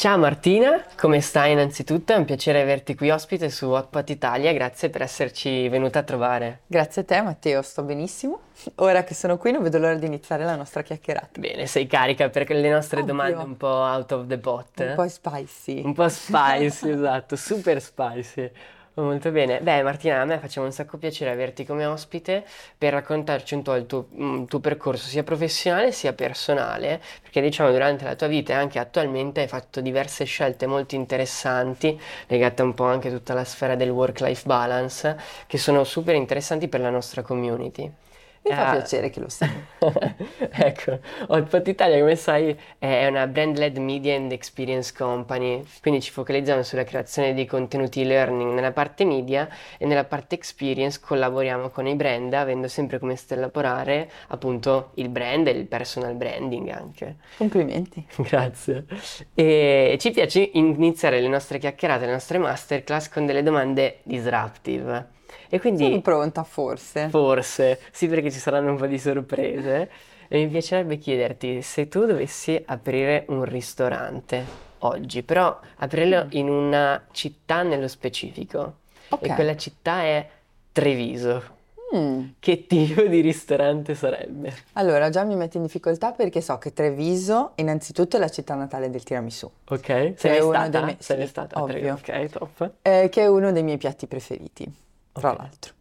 Ciao 0.00 0.16
Martina, 0.16 0.82
come 0.96 1.20
stai 1.20 1.52
innanzitutto? 1.52 2.14
È 2.14 2.16
un 2.16 2.24
piacere 2.24 2.62
averti 2.62 2.94
qui 2.94 3.10
ospite 3.10 3.50
su 3.50 3.68
Hotpot 3.68 4.08
Italia, 4.08 4.50
grazie 4.54 4.88
per 4.88 5.02
esserci 5.02 5.68
venuta 5.68 5.98
a 5.98 6.02
trovare. 6.02 6.60
Grazie 6.66 7.02
a 7.02 7.04
te 7.04 7.20
Matteo, 7.20 7.60
sto 7.60 7.82
benissimo. 7.82 8.40
Ora 8.76 9.04
che 9.04 9.12
sono 9.12 9.36
qui 9.36 9.52
non 9.52 9.62
vedo 9.62 9.76
l'ora 9.76 9.96
di 9.96 10.06
iniziare 10.06 10.44
la 10.44 10.56
nostra 10.56 10.80
chiacchierata. 10.80 11.38
Bene, 11.38 11.66
sei 11.66 11.86
carica 11.86 12.30
per 12.30 12.48
le 12.48 12.70
nostre 12.70 13.00
Ovvio. 13.00 13.12
domande 13.12 13.42
un 13.42 13.58
po' 13.58 13.66
out 13.66 14.12
of 14.12 14.26
the 14.26 14.38
pot. 14.38 14.80
Un 14.80 14.94
po' 14.94 15.06
spicy. 15.06 15.84
Un 15.84 15.92
po' 15.92 16.08
spicy, 16.08 16.88
esatto, 16.96 17.36
super 17.36 17.82
spicy. 17.82 18.50
Molto 18.94 19.30
bene. 19.32 19.60
Beh, 19.60 19.82
Martina, 19.82 20.20
a 20.20 20.24
me 20.24 20.38
faceva 20.38 20.66
un 20.66 20.72
sacco 20.72 20.96
piacere 20.98 21.30
averti 21.30 21.64
come 21.64 21.86
ospite 21.86 22.44
per 22.76 22.92
raccontarci 22.92 23.54
un 23.54 23.62
po' 23.62 23.74
il 23.74 23.86
tuo, 23.86 24.08
mm, 24.14 24.44
tuo 24.44 24.60
percorso 24.60 25.08
sia 25.08 25.22
professionale 25.24 25.90
sia 25.92 26.12
personale, 26.12 27.00
perché 27.22 27.40
diciamo 27.40 27.70
durante 27.70 28.04
la 28.04 28.14
tua 28.14 28.26
vita 28.26 28.52
e 28.52 28.56
anche 28.56 28.78
attualmente 28.78 29.40
hai 29.40 29.48
fatto 29.48 29.80
diverse 29.80 30.24
scelte 30.24 30.66
molto 30.66 30.94
interessanti, 30.96 31.98
legate 32.26 32.62
un 32.62 32.74
po' 32.74 32.84
anche 32.84 33.08
a 33.08 33.12
tutta 33.12 33.32
la 33.34 33.44
sfera 33.44 33.74
del 33.74 33.90
work-life 33.90 34.46
balance, 34.46 35.16
che 35.46 35.56
sono 35.58 35.82
super 35.84 36.14
interessanti 36.14 36.68
per 36.68 36.80
la 36.80 36.90
nostra 36.90 37.22
community. 37.22 37.90
Mi 38.42 38.54
fa 38.54 38.68
Eh, 38.68 38.76
piacere 38.78 39.10
che 39.10 39.20
lo 39.20 39.28
sai. 39.28 39.50
Ecco, 40.52 40.98
Hotpot 41.28 41.66
Italia, 41.68 41.98
come 41.98 42.16
sai, 42.16 42.58
è 42.78 43.06
una 43.06 43.26
brand-led 43.26 43.76
media 43.78 44.16
and 44.16 44.32
experience 44.32 44.92
company, 44.96 45.62
quindi 45.82 46.00
ci 46.00 46.10
focalizziamo 46.10 46.62
sulla 46.62 46.84
creazione 46.84 47.34
di 47.34 47.44
contenuti 47.46 48.04
learning 48.04 48.52
nella 48.52 48.72
parte 48.72 49.04
media 49.04 49.48
e 49.78 49.86
nella 49.86 50.04
parte 50.04 50.34
experience 50.34 51.00
collaboriamo 51.00 51.68
con 51.70 51.86
i 51.86 51.94
brand, 51.94 52.32
avendo 52.32 52.68
sempre 52.68 52.98
come 52.98 53.16
stella 53.16 53.48
polare 53.48 54.10
appunto 54.28 54.90
il 54.94 55.08
brand 55.08 55.46
e 55.46 55.50
il 55.50 55.66
personal 55.66 56.14
branding 56.14 56.68
anche. 56.70 57.16
Complimenti. 57.36 58.06
Grazie. 58.16 58.86
E 59.34 59.96
ci 60.00 60.10
piace 60.10 60.50
iniziare 60.54 61.20
le 61.20 61.28
nostre 61.28 61.58
chiacchierate, 61.58 62.06
le 62.06 62.12
nostre 62.12 62.38
masterclass 62.38 63.08
con 63.08 63.26
delle 63.26 63.42
domande 63.42 63.98
disruptive. 64.02 65.18
E 65.48 65.58
quindi... 65.60 65.84
Sono 65.84 66.00
pronta 66.00 66.42
forse. 66.44 67.08
Forse, 67.08 67.80
sì 67.90 68.08
perché 68.08 68.30
ci 68.30 68.38
saranno 68.38 68.70
un 68.70 68.76
po' 68.76 68.86
di 68.86 68.98
sorprese. 68.98 69.90
E 70.28 70.38
mi 70.44 70.48
piacerebbe 70.48 70.96
chiederti 70.96 71.60
se 71.60 71.88
tu 71.88 72.04
dovessi 72.06 72.60
aprire 72.66 73.24
un 73.28 73.44
ristorante 73.44 74.44
oggi, 74.78 75.22
però 75.22 75.58
aprirlo 75.78 76.26
in 76.30 76.48
una 76.48 77.04
città 77.10 77.62
nello 77.62 77.88
specifico. 77.88 78.74
Ok. 79.08 79.26
E 79.28 79.34
quella 79.34 79.56
città 79.56 80.02
è 80.02 80.28
Treviso. 80.72 81.58
Mm. 81.92 82.28
Che 82.38 82.66
tipo 82.68 83.02
di 83.02 83.20
ristorante 83.20 83.96
sarebbe? 83.96 84.54
Allora, 84.74 85.10
già 85.10 85.24
mi 85.24 85.34
metto 85.34 85.56
in 85.56 85.64
difficoltà 85.64 86.12
perché 86.12 86.40
so 86.40 86.56
che 86.58 86.72
Treviso 86.72 87.50
innanzitutto 87.56 88.16
è 88.16 88.20
la 88.20 88.28
città 88.28 88.54
natale 88.54 88.88
del 88.90 89.02
tiramisù, 89.02 89.50
Ok? 89.68 90.12
Sei 90.16 90.40
stata? 90.40 90.68
dei 90.68 90.82
miei- 90.84 90.96
Sei 91.00 91.20
sì, 91.22 91.26
stata 91.26 91.60
ovvio. 91.60 91.94
Ok, 91.94 92.26
top. 92.30 92.70
eh, 92.82 93.08
che 93.10 93.22
è 93.22 93.26
uno 93.26 93.50
dei 93.50 93.64
miei 93.64 93.78
piatti 93.78 94.06
preferiti, 94.06 94.72
tra 95.12 95.30
Ok. 95.32 95.38
l'altro. 95.38 95.72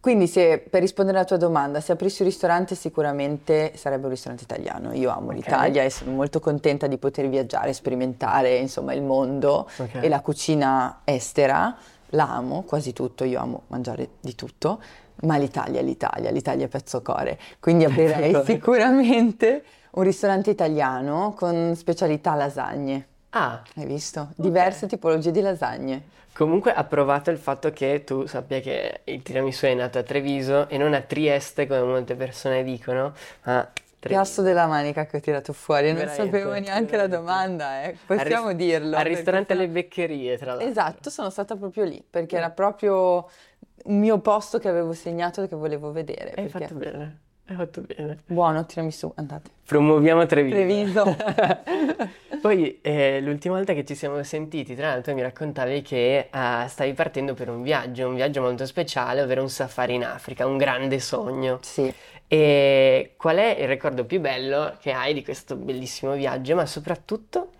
Quindi 0.00 0.26
se, 0.26 0.58
per 0.58 0.82
rispondere 0.82 1.16
alla 1.16 1.26
tua 1.26 1.38
domanda, 1.38 1.80
se 1.80 1.92
aprissi 1.92 2.20
un 2.20 2.28
ristorante 2.28 2.74
sicuramente 2.74 3.72
sarebbe 3.74 4.04
un 4.04 4.10
ristorante 4.10 4.44
italiano. 4.44 4.92
Io 4.92 5.10
amo 5.10 5.28
Ok. 5.28 5.34
l'Italia 5.34 5.82
e 5.82 5.88
sono 5.88 6.10
molto 6.10 6.40
contenta 6.40 6.86
di 6.86 6.98
poter 6.98 7.26
viaggiare, 7.30 7.72
sperimentare 7.72 8.56
insomma 8.56 8.92
il 8.92 9.00
mondo 9.02 9.66
Ok. 9.78 9.94
e 9.94 10.08
la 10.10 10.20
cucina 10.20 11.00
estera. 11.04 11.74
La 12.10 12.28
amo, 12.34 12.62
quasi 12.64 12.92
tutto, 12.92 13.24
io 13.24 13.40
amo 13.40 13.62
mangiare 13.68 14.10
di 14.20 14.34
tutto, 14.34 14.80
ma 15.22 15.38
l'Italia 15.38 15.80
è 15.80 15.82
l'Italia, 15.82 16.30
l'Italia 16.30 16.66
è 16.66 16.68
pezzo 16.68 17.00
core. 17.00 17.38
Quindi 17.58 17.84
aprirei 17.86 18.44
sicuramente 18.44 19.64
un 19.92 20.02
ristorante 20.02 20.50
italiano 20.50 21.32
con 21.34 21.72
specialità 21.76 22.34
lasagne. 22.34 23.06
Ah, 23.30 23.62
Hai 23.74 23.86
visto? 23.86 24.28
Diverse 24.36 24.86
tipologie 24.86 25.30
di 25.32 25.40
lasagne. 25.40 26.02
Comunque 26.34 26.72
ha 26.74 26.82
provato 26.84 27.30
il 27.30 27.38
fatto 27.38 27.70
che 27.70 28.02
tu 28.04 28.26
sappia 28.26 28.58
che 28.60 29.02
il 29.04 29.22
tiramisù 29.22 29.66
è 29.66 29.74
nato 29.74 29.98
a 29.98 30.02
Treviso 30.02 30.68
e 30.68 30.76
non 30.78 30.92
a 30.92 31.00
Trieste 31.00 31.66
come 31.68 31.82
molte 31.82 32.16
persone 32.16 32.64
dicono, 32.64 33.12
ma. 33.44 33.70
Piasso 34.00 34.42
della 34.42 34.66
manica 34.66 35.06
che 35.06 35.16
ho 35.16 35.20
tirato 35.20 35.52
fuori, 35.54 35.86
non 35.86 35.94
Veramente, 36.04 36.24
sapevo 36.24 36.50
neanche 36.52 36.96
la 36.96 37.06
veramente. 37.06 37.16
domanda, 37.16 37.82
eh. 37.84 37.86
Al 37.86 38.16
Possiamo 38.18 38.48
ris- 38.48 38.56
dirlo. 38.58 38.88
Al 38.96 39.02
perché 39.02 39.08
ristorante 39.08 39.54
sennò- 39.54 39.66
Le 39.66 39.72
Beccherie, 39.72 40.36
tra 40.36 40.46
l'altro. 40.50 40.68
Esatto, 40.68 41.08
sono 41.10 41.30
stata 41.30 41.56
proprio 41.56 41.84
lì, 41.84 42.04
perché 42.10 42.36
era 42.36 42.50
proprio 42.50 43.28
un 43.84 43.98
mio 43.98 44.18
posto 44.18 44.58
che 44.58 44.68
avevo 44.68 44.92
segnato 44.92 45.42
e 45.42 45.48
che 45.48 45.56
volevo 45.56 45.90
vedere. 45.92 46.32
Hai 46.36 46.48
perché- 46.48 46.66
fatto 46.66 46.74
bene, 46.74 47.20
hai 47.46 47.56
fatto 47.56 47.82
bene. 47.82 48.18
Buono, 48.26 48.64
tiramisù, 48.64 49.12
andate. 49.16 49.50
Promuoviamo 49.66 50.24
Treviso. 50.26 50.56
Treviso. 50.56 51.16
Poi 52.40 52.80
eh, 52.80 53.20
l'ultima 53.20 53.56
volta 53.56 53.72
che 53.74 53.84
ci 53.84 53.94
siamo 53.94 54.22
sentiti, 54.22 54.74
tra 54.74 54.88
l'altro 54.88 55.14
mi 55.14 55.22
raccontavi 55.22 55.82
che 55.82 56.28
eh, 56.32 56.64
stavi 56.68 56.92
partendo 56.94 57.34
per 57.34 57.50
un 57.50 57.62
viaggio, 57.62 58.08
un 58.08 58.14
viaggio 58.14 58.40
molto 58.40 58.64
speciale, 58.66 59.22
ovvero 59.22 59.42
un 59.42 59.50
safari 59.50 59.94
in 59.94 60.04
Africa, 60.04 60.46
un 60.46 60.56
grande 60.56 61.00
sogno. 61.00 61.58
Sì. 61.62 61.92
E 62.26 63.12
qual 63.16 63.36
è 63.36 63.56
il 63.60 63.68
ricordo 63.68 64.04
più 64.04 64.20
bello 64.20 64.76
che 64.80 64.92
hai 64.92 65.12
di 65.12 65.22
questo 65.22 65.56
bellissimo 65.56 66.14
viaggio, 66.14 66.54
ma 66.54 66.64
soprattutto 66.64 67.50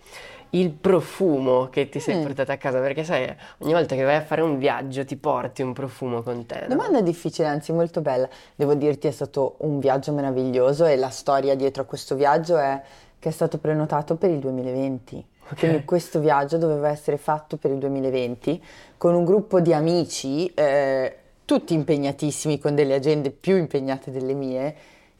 il 0.57 0.71
profumo 0.71 1.69
che 1.69 1.89
ti 1.89 1.99
sei 2.01 2.17
Mm. 2.19 2.23
portata 2.23 2.53
a 2.53 2.57
casa? 2.57 2.79
Perché 2.81 3.03
sai, 3.05 3.33
ogni 3.59 3.73
volta 3.73 3.95
che 3.95 4.03
vai 4.05 4.17
a 4.17 4.23
fare 4.23 4.41
un 4.41 4.59
viaggio 4.59 5.05
ti 5.05 5.17
porti 5.17 5.63
un 5.63 5.73
profumo 5.73 6.23
con 6.23 6.47
te, 6.47 6.61
no? 6.63 6.75
Domanda 6.75 7.01
difficile, 7.01 7.49
anzi 7.49 7.73
molto 7.73 8.01
bella. 8.01 8.29
Devo 8.55 8.75
dirti 8.75 9.07
è 9.09 9.11
stato 9.11 9.57
un 9.59 9.79
viaggio 9.81 10.13
meraviglioso 10.13 10.85
e 10.85 10.97
la 10.97 11.11
storia 11.11 11.55
dietro 11.57 11.83
a 11.83 11.87
questo 11.87 12.15
viaggio 12.15 12.57
è 12.57 12.81
che 13.19 13.29
è 13.29 13.33
stato 13.33 13.59
prenotato 13.59 14.17
per 14.17 14.31
il 14.31 14.39
2020. 14.39 15.27
Ok. 15.51 15.59
Quindi 15.59 15.85
questo 15.85 16.21
viaggio 16.21 16.57
doveva 16.57 16.89
essere 16.89 17.17
fatto 17.19 17.57
per 17.57 17.71
il 17.71 17.79
2020 17.79 18.63
con 18.97 19.15
un 19.15 19.25
gruppo 19.25 19.61
di 19.61 19.75
amici, 19.75 20.47
eh, 20.55 21.17
tutti 21.45 21.75
impegnatissimi, 21.75 22.59
con 22.59 22.75
delle 22.75 22.95
agende 22.95 23.31
più 23.31 23.57
impegnate 23.57 24.11
delle 24.11 24.33
mie, 24.35 24.75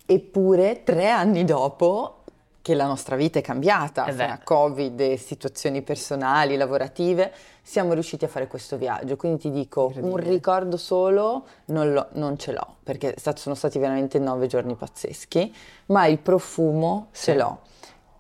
eppure 0.07 0.83
tre 0.85 1.11
anni 1.11 1.45
dopo 1.45 2.23
che 2.65 2.73
la 2.73 2.87
nostra 2.87 3.15
vita 3.15 3.39
è 3.39 3.43
cambiata, 3.43 4.07
Eh 4.07 4.13
fra 4.15 4.41
Covid 4.43 5.17
situazioni 5.17 5.83
personali, 5.83 6.57
lavorative, 6.57 7.31
siamo 7.63 7.93
riusciti 7.93 8.25
a 8.25 8.29
fare 8.29 8.47
questo 8.47 8.79
viaggio. 8.79 9.17
Quindi 9.17 9.39
ti 9.41 9.51
dico, 9.51 9.93
un 9.97 10.17
ricordo 10.17 10.79
solo 10.79 11.45
non, 11.67 11.93
l'ho- 11.93 12.09
non 12.13 12.39
ce 12.39 12.53
l'ho, 12.53 12.77
perché 12.83 13.17
stato- 13.19 13.39
sono 13.43 13.55
stati 13.55 13.79
veramente 13.79 14.19
nove 14.19 14.47
giorni 14.47 14.77
pazzeschi, 14.77 15.55
ma 15.89 16.07
il 16.07 16.17
profumo 16.21 17.09
Sì. 17.11 17.25
ce 17.25 17.35
l'ho. 17.35 17.59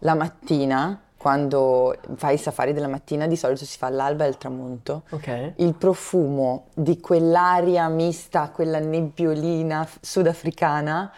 La 0.00 0.15
mattina, 0.15 1.00
quando 1.16 1.97
fai 2.16 2.34
i 2.34 2.38
safari 2.38 2.75
della 2.75 2.87
mattina, 2.88 3.27
di 3.27 3.37
solito 3.37 3.65
si 3.65 3.78
fa 3.78 3.87
all'alba 3.87 4.25
e 4.25 4.27
al 4.27 4.37
tramonto. 4.37 5.04
Ok. 5.09 5.53
Il 5.56 5.72
profumo 5.72 6.66
di 6.75 7.00
quell'aria 7.00 7.88
mista 7.88 8.50
quella 8.50 8.78
nebbiolina 8.78 9.88
sudafricana 10.03 11.10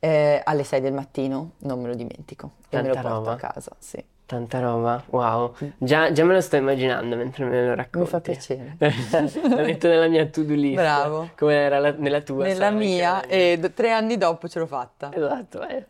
eh, 0.00 0.40
alle 0.44 0.64
6 0.64 0.80
del 0.80 0.92
mattino, 0.92 1.52
non 1.58 1.80
me 1.80 1.88
lo 1.88 1.94
dimentico. 1.94 2.52
E 2.68 2.76
me 2.80 2.88
lo 2.88 2.94
Tanta 2.94 3.08
porto 3.08 3.24
roba. 3.24 3.32
a 3.32 3.36
casa, 3.36 3.72
sì. 3.78 4.04
Tanta 4.26 4.60
roba, 4.60 5.02
wow. 5.06 5.54
Già, 5.78 6.12
già 6.12 6.22
me 6.24 6.34
lo 6.34 6.40
sto 6.42 6.56
immaginando 6.56 7.16
mentre 7.16 7.46
me 7.46 7.64
lo 7.66 7.74
racconti. 7.74 7.98
Mi 7.98 8.06
fa 8.06 8.20
piacere. 8.20 8.76
La 9.48 9.62
metto 9.62 9.88
nella 9.88 10.06
mia 10.08 10.26
to-do 10.26 10.52
list. 10.52 10.74
Bravo. 10.74 11.30
Come 11.36 11.54
era 11.54 11.78
la- 11.78 11.94
nella 11.96 12.20
tua. 12.20 12.44
Nella 12.44 12.70
mia, 12.70 13.22
e 13.24 13.56
d- 13.58 13.72
tre 13.72 13.90
anni 13.90 14.18
dopo 14.18 14.46
ce 14.46 14.58
l'ho 14.58 14.66
fatta. 14.66 15.10
Esatto, 15.14 15.66
eh. 15.66 15.86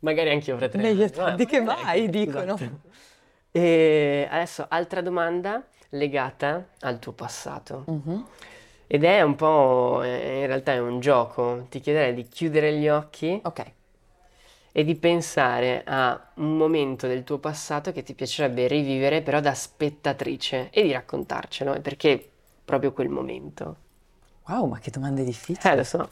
Magari 0.00 0.30
anch'io 0.30 0.56
fra 0.56 0.68
tre 0.68 0.88
anni. 0.88 1.10
tardi 1.10 1.46
che 1.46 1.60
magari 1.60 1.82
mai, 1.84 2.00
anche- 2.06 2.10
dicono. 2.24 2.54
esatto. 2.54 2.80
E 3.50 4.28
adesso 4.30 4.64
altra 4.68 5.00
domanda 5.00 5.60
legata 5.90 6.66
al 6.80 7.00
tuo 7.00 7.10
passato. 7.12 7.82
Mhm. 7.88 8.24
Ed 8.92 9.04
è 9.04 9.22
un 9.22 9.36
po', 9.36 10.02
eh, 10.02 10.40
in 10.40 10.46
realtà 10.48 10.72
è 10.72 10.80
un 10.80 10.98
gioco. 10.98 11.64
Ti 11.70 11.78
chiederei 11.78 12.12
di 12.12 12.26
chiudere 12.26 12.74
gli 12.74 12.88
occhi 12.88 13.40
Ok. 13.44 13.72
e 14.72 14.84
di 14.84 14.96
pensare 14.96 15.82
a 15.84 16.32
un 16.34 16.56
momento 16.56 17.06
del 17.06 17.24
tuo 17.24 17.38
passato 17.38 17.92
che 17.92 18.02
ti 18.02 18.14
piacerebbe 18.14 18.66
rivivere, 18.66 19.22
però 19.22 19.40
da 19.40 19.54
spettatrice, 19.54 20.70
e 20.70 20.82
di 20.82 20.92
raccontarcelo, 20.92 21.74
e 21.74 21.80
perché 21.80 22.28
proprio 22.64 22.92
quel 22.92 23.08
momento. 23.08 23.76
Wow, 24.48 24.66
ma 24.66 24.78
che 24.78 24.90
domande 24.90 25.24
difficili. 25.24 25.72
Eh, 25.72 25.76
lo 25.76 25.84
so. 25.84 26.10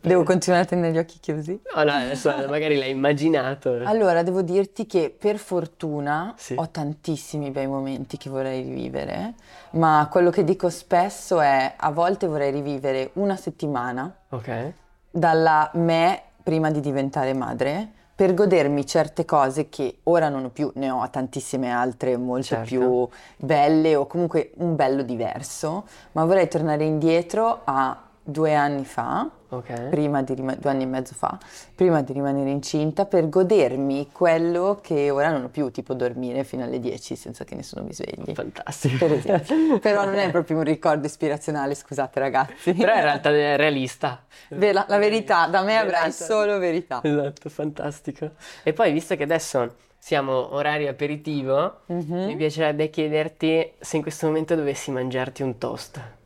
Devo 0.00 0.22
continuare 0.24 0.64
a 0.64 0.66
tenere 0.66 0.92
gli 0.92 0.98
occhi 0.98 1.18
chiusi? 1.20 1.60
No, 1.74 1.82
no, 1.84 1.92
adesso 1.92 2.30
magari 2.48 2.76
l'hai 2.76 2.90
immaginato. 2.90 3.72
Allora, 3.88 4.22
devo 4.22 4.42
dirti 4.42 4.86
che 4.86 5.14
per 5.16 5.38
fortuna 5.38 6.34
Sì. 6.36 6.54
ho 6.56 6.68
tantissimi 6.70 7.50
bei 7.50 7.66
momenti 7.66 8.16
che 8.16 8.28
vorrei 8.30 8.62
rivivere, 8.62 9.34
ma 9.70 10.08
quello 10.10 10.30
che 10.30 10.44
dico 10.44 10.68
spesso 10.70 11.40
è 11.40 11.74
a 11.76 11.90
volte 11.90 12.26
vorrei 12.26 12.50
rivivere 12.50 13.10
una 13.14 13.36
settimana 13.36 14.12
Ok, 14.30 14.72
dalla 15.10 15.70
me 15.74 16.22
prima 16.42 16.70
di 16.70 16.80
diventare 16.80 17.32
madre 17.34 17.88
per 18.18 18.34
godermi 18.34 18.84
certe 18.84 19.24
cose 19.24 19.68
che 19.68 19.98
ora 20.04 20.28
non 20.28 20.44
ho 20.46 20.48
più, 20.48 20.70
ne 20.74 20.90
ho 20.90 21.08
tantissime 21.08 21.70
altre 21.70 22.16
molto 22.16 22.46
Certo. 22.46 22.64
più 22.64 23.08
belle 23.36 23.94
o 23.94 24.06
comunque 24.08 24.50
un 24.56 24.74
bello 24.74 25.02
diverso, 25.02 25.86
ma 26.12 26.24
vorrei 26.24 26.48
tornare 26.48 26.82
indietro 26.84 27.60
a 27.62 27.96
due 28.30 28.54
anni 28.54 28.84
fa 28.84 29.26
Ok. 29.50 29.88
prima 29.88 30.20
di 30.22 30.34
rima- 30.34 30.54
due 30.54 30.68
anni 30.70 30.82
e 30.82 30.86
mezzo 30.86 31.14
fa, 31.14 31.38
prima 31.74 32.02
di 32.02 32.12
rimanere 32.12 32.50
incinta, 32.50 33.06
per 33.06 33.30
godermi 33.30 34.10
quello 34.12 34.78
che 34.82 35.08
ora 35.08 35.30
non 35.30 35.44
ho 35.44 35.48
più, 35.48 35.70
tipo 35.70 35.94
dormire 35.94 36.44
fino 36.44 36.64
alle 36.64 36.78
10 36.78 37.16
senza 37.16 37.44
che 37.44 37.54
nessuno 37.54 37.82
mi 37.82 37.94
svegli. 37.94 38.34
Fantastico. 38.34 39.06
Per 39.06 39.12
esempio. 39.16 39.78
Però 39.78 40.04
non 40.04 40.16
è 40.16 40.30
proprio 40.30 40.58
un 40.58 40.64
ricordo 40.64 41.06
ispirazionale, 41.06 41.74
scusate 41.74 42.20
ragazzi. 42.20 42.74
Però 42.74 42.94
in 42.94 43.00
realtà 43.00 43.30
è 43.30 43.56
realista. 43.56 44.22
Ve- 44.50 44.72
la, 44.74 44.84
verità, 44.98 45.46
da 45.46 45.62
me 45.62 45.78
avrai 45.78 46.08
Esatto. 46.08 46.30
solo 46.32 46.58
verità. 46.58 47.00
Esatto, 47.02 47.48
fantastico. 47.48 48.32
E 48.62 48.74
poi, 48.74 48.92
visto 48.92 49.16
che 49.16 49.22
adesso 49.22 49.74
siamo 49.98 50.54
orario 50.54 50.90
aperitivo, 50.90 51.80
Mhm. 51.86 52.24
mi 52.26 52.36
piacerebbe 52.36 52.90
chiederti 52.90 53.72
se 53.80 53.96
in 53.96 54.02
questo 54.02 54.26
momento 54.26 54.54
dovessi 54.54 54.90
mangiarti 54.90 55.42
un 55.42 55.56
toast. 55.56 56.16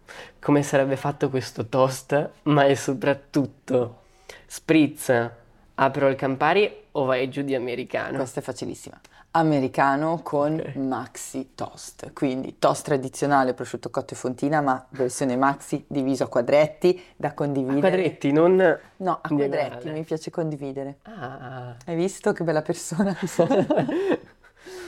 Come 0.41 0.63
sarebbe 0.63 0.97
fatto 0.97 1.29
questo 1.31 1.67
toast? 1.67 2.31
Ma 2.45 2.65
e 2.65 2.75
soprattutto, 2.77 4.01
spritz, 4.47 5.31
apro 5.75 6.09
il 6.09 6.17
Campari 6.17 6.71
o 6.93 7.05
vai 7.05 7.29
giù 7.29 7.43
di 7.43 7.55
americano? 7.55 8.17
Questa 8.19 8.41
è 8.41 8.43
facilissima. 8.43 9.01
Americano 9.35 10.21
con 10.23 10.59
Ok. 10.61 10.75
maxi 10.75 11.53
toast, 11.55 12.13
quindi 12.13 12.59
toast 12.59 12.85
tradizionale, 12.85 13.55
prosciutto 13.55 13.89
cotto 13.89 14.13
e 14.13 14.17
fontina, 14.17 14.61
ma 14.61 14.85
versione 14.91 15.37
maxi 15.37 15.83
diviso 15.89 16.25
a 16.25 16.29
quadretti 16.29 17.03
da 17.17 17.33
condividere. 17.33 17.81
Quadretti, 17.81 18.31
non... 18.31 18.79
No, 18.97 19.19
a 19.23 19.29
quadretti, 19.29 19.89
mi 19.89 20.03
piace 20.05 20.31
condividere. 20.31 20.99
Ah, 21.05 21.75
Hai 21.87 21.97
visto 21.97 22.33
che 22.33 22.45
bella 22.45 22.61
persona 22.61 23.15
che 23.15 23.27
sono? 23.27 23.65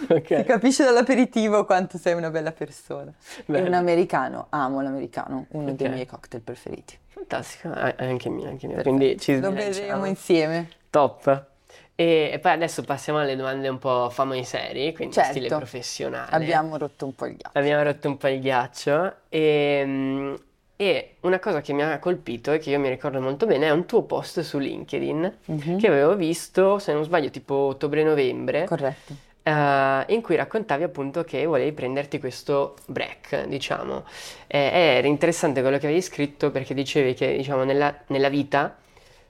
Si 0.06 0.12
ok. 0.12 0.44
capisce 0.44 0.84
dall'aperitivo 0.84 1.64
quanto 1.64 1.98
sei 1.98 2.14
una 2.14 2.30
bella 2.30 2.52
persona. 2.52 3.12
E 3.38 3.42
Bello. 3.46 3.66
un 3.66 3.74
americano, 3.74 4.46
amo 4.50 4.80
l'americano, 4.80 5.46
uno 5.50 5.72
dei 5.72 5.86
Ok. 5.86 5.92
miei 5.92 6.06
cocktail 6.06 6.42
preferiti. 6.42 6.98
Fantastico, 7.08 7.68
ah, 7.68 7.94
anche 7.98 8.28
mio, 8.28 8.48
anche 8.48 8.66
mio. 8.66 8.82
Quindi 8.82 9.18
ci 9.18 9.38
Lo 9.40 9.50
vedremo 9.52 10.04
insieme. 10.06 10.68
Top. 10.90 11.46
E, 11.96 12.30
e 12.32 12.38
poi 12.40 12.50
adesso 12.52 12.82
passiamo 12.82 13.20
alle 13.20 13.36
domande 13.36 13.68
un 13.68 13.78
po' 13.78 14.10
famo 14.10 14.34
in 14.34 14.44
serie, 14.44 14.92
quindi 14.92 15.14
Certo. 15.14 15.30
stile 15.30 15.46
professionale. 15.48 16.28
Abbiamo 16.32 16.76
rotto 16.76 17.04
un 17.04 17.14
po' 17.14 17.26
il 17.26 17.36
ghiaccio. 17.36 17.56
Abbiamo 17.58 17.82
rotto 17.84 18.08
un 18.08 18.16
po' 18.16 18.26
il 18.28 18.40
ghiaccio 18.40 19.14
e, 19.28 20.34
e 20.76 21.14
una 21.20 21.38
cosa 21.38 21.60
che 21.60 21.72
mi 21.72 21.82
ha 21.82 21.98
colpito 22.00 22.50
e 22.50 22.58
che 22.58 22.70
io 22.70 22.80
mi 22.80 22.88
ricordo 22.88 23.20
molto 23.20 23.46
bene 23.46 23.66
è 23.66 23.70
un 23.70 23.86
tuo 23.86 24.02
post 24.02 24.40
su 24.40 24.58
LinkedIn 24.58 25.36
Mhm. 25.46 25.78
che 25.78 25.86
avevo 25.86 26.16
visto, 26.16 26.80
se 26.80 26.92
non 26.92 27.04
sbaglio, 27.04 27.30
tipo 27.30 27.54
ottobre-novembre, 27.54 28.64
Corretto. 28.64 29.14
Eh, 29.44 30.04
in 30.08 30.22
cui 30.22 30.36
raccontavi 30.36 30.82
appunto 30.82 31.22
che 31.22 31.44
volevi 31.46 31.72
prenderti 31.72 32.18
questo 32.18 32.76
break, 32.86 33.44
diciamo. 33.46 34.04
E- 34.46 34.58
era 34.58 35.06
interessante 35.06 35.60
quello 35.60 35.78
che 35.78 35.86
avevi 35.86 36.02
scritto 36.02 36.50
perché 36.50 36.74
dicevi 36.74 37.14
che, 37.14 37.36
diciamo, 37.36 37.62
nella, 37.64 37.94
nella 38.08 38.28
vita 38.28 38.76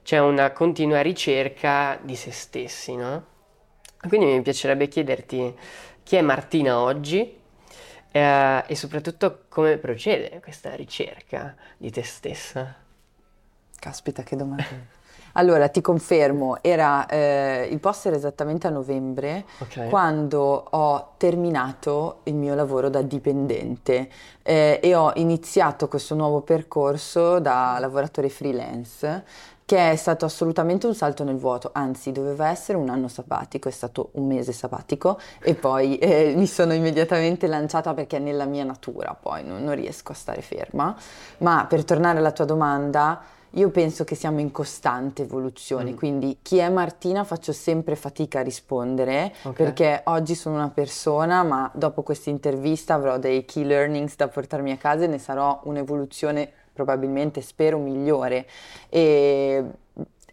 c'è 0.03 0.19
una 0.19 0.51
continua 0.51 1.01
ricerca 1.01 1.99
di 2.01 2.15
se 2.15 2.31
stessi, 2.31 2.95
no? 2.95 3.33
Quindi 4.07 4.27
mi 4.27 4.41
piacerebbe 4.41 4.87
chiederti 4.87 5.53
chi 6.03 6.15
è 6.15 6.21
Martina 6.21 6.79
oggi 6.79 7.37
eh, 8.11 8.63
e 8.67 8.75
soprattutto 8.75 9.45
come 9.49 9.77
procede 9.77 10.39
questa 10.41 10.75
ricerca 10.75 11.55
di 11.77 11.91
te 11.91 12.03
stessa. 12.03 12.75
Caspita, 13.79 14.23
che 14.23 14.35
domanda. 14.35 14.93
Allora, 15.37 15.67
ti 15.67 15.81
confermo, 15.81 16.57
era, 16.61 17.05
eh, 17.07 17.67
il 17.69 17.79
post 17.79 18.05
era 18.05 18.15
esattamente 18.15 18.67
a 18.67 18.69
novembre, 18.69 19.45
Ok. 19.59 19.89
quando 19.89 20.65
ho 20.69 21.09
terminato 21.17 22.19
il 22.23 22.35
mio 22.35 22.55
lavoro 22.55 22.89
da 22.89 23.01
dipendente 23.01 24.09
eh, 24.43 24.79
e 24.81 24.95
ho 24.95 25.11
iniziato 25.15 25.87
questo 25.89 26.15
nuovo 26.15 26.41
percorso 26.41 27.39
da 27.39 27.75
lavoratore 27.79 28.29
freelance 28.29 29.23
che 29.65 29.91
è 29.91 29.95
stato 29.95 30.25
assolutamente 30.25 30.85
un 30.85 30.93
salto 30.93 31.23
nel 31.23 31.37
vuoto, 31.37 31.71
anzi 31.73 32.11
doveva 32.11 32.49
essere 32.49 32.77
un 32.77 32.87
anno 32.87 33.07
sabbatico, 33.07 33.67
è 33.67 33.71
stato 33.71 34.09
un 34.13 34.27
mese 34.27 34.51
sabbatico 34.51 35.19
e 35.41 35.55
poi 35.55 35.97
eh, 35.97 36.33
mi 36.37 36.45
sono 36.45 36.73
immediatamente 36.73 37.47
lanciata 37.47 37.95
perché 37.95 38.17
è 38.17 38.19
nella 38.19 38.45
mia 38.45 38.63
natura, 38.63 39.17
poi 39.19 39.43
non, 39.43 39.63
non 39.63 39.73
riesco 39.73 40.11
a 40.11 40.15
stare 40.15 40.43
ferma. 40.43 40.95
Ma 41.39 41.65
per 41.67 41.83
tornare 41.83 42.19
alla 42.19 42.31
tua 42.31 42.45
domanda, 42.45 43.19
io 43.55 43.69
penso 43.69 44.03
che 44.03 44.15
siamo 44.15 44.39
in 44.39 44.51
costante 44.51 45.23
evoluzione, 45.23 45.91
Mm. 45.91 45.95
quindi 45.95 46.37
chi 46.41 46.57
è 46.57 46.69
Martina 46.69 47.23
faccio 47.23 47.51
sempre 47.53 47.95
fatica 47.95 48.39
a 48.39 48.43
rispondere 48.43 49.33
Ok. 49.43 49.53
perché 49.53 50.01
oggi 50.05 50.35
sono 50.35 50.55
una 50.55 50.69
persona, 50.69 51.43
ma 51.43 51.69
dopo 51.73 52.01
questa 52.03 52.29
intervista 52.29 52.93
avrò 52.93 53.17
dei 53.17 53.45
key 53.45 53.63
learnings 53.63 54.15
da 54.15 54.27
portarmi 54.27 54.71
a 54.71 54.77
casa 54.77 55.03
e 55.03 55.07
ne 55.07 55.19
sarò 55.19 55.61
un'evoluzione 55.63 56.51
probabilmente, 56.73 57.39
spero, 57.41 57.77
migliore. 57.77 58.45
E 58.89 59.63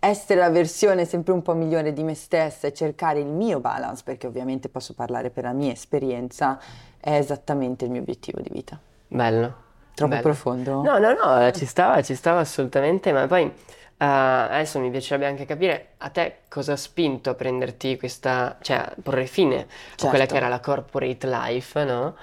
essere 0.00 0.40
la 0.40 0.50
versione 0.50 1.04
sempre 1.04 1.32
un 1.32 1.42
po' 1.42 1.54
migliore 1.54 1.92
di 1.92 2.02
me 2.02 2.14
stessa 2.14 2.66
e 2.66 2.72
cercare 2.72 3.20
il 3.20 3.28
mio 3.28 3.60
balance, 3.60 4.02
perché 4.04 4.26
ovviamente 4.26 4.68
posso 4.68 4.94
parlare 4.94 5.30
per 5.30 5.44
la 5.44 5.52
mia 5.52 5.70
esperienza, 5.70 6.58
è 6.98 7.14
esattamente 7.14 7.84
il 7.84 7.92
mio 7.92 8.00
obiettivo 8.00 8.40
di 8.40 8.50
vita. 8.50 8.76
Bello. 9.06 9.61
Troppo 9.94 10.16
bello. 10.16 10.20
profondo? 10.20 10.80
No, 10.80 10.98
no, 10.98 11.12
no, 11.14 11.50
ci 11.52 11.66
stava, 11.66 12.02
ci 12.02 12.14
stava 12.14 12.40
assolutamente, 12.40 13.12
ma 13.12 13.26
poi 13.26 13.44
eh, 13.44 13.52
adesso 13.98 14.78
mi 14.80 14.90
piacerebbe 14.90 15.26
anche 15.26 15.44
capire 15.44 15.94
a 15.98 16.08
te 16.10 16.38
cosa 16.48 16.72
ha 16.72 16.76
spinto 16.76 17.30
a 17.30 17.34
prenderti 17.34 17.96
questa, 17.96 18.58
cioè 18.62 18.76
a 18.76 18.94
porre 19.02 19.26
fine 19.26 19.66
a 19.98 20.06
quella 20.08 20.26
Certo. 20.26 20.26
che 20.26 20.36
era 20.36 20.48
la 20.48 20.60
corporate 20.60 21.26
life, 21.28 21.84
no? 21.84 22.16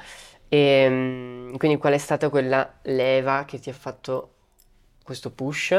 E 0.48 0.88
mm, 0.90 1.56
quindi 1.56 1.78
qual 1.78 1.94
è 1.94 1.98
stata 1.98 2.30
quella 2.30 2.80
leva 2.84 3.46
che 3.46 3.60
ti 3.60 3.70
ha 3.70 3.74
fatto 3.74 4.34
questo 5.04 5.32
push 5.32 5.72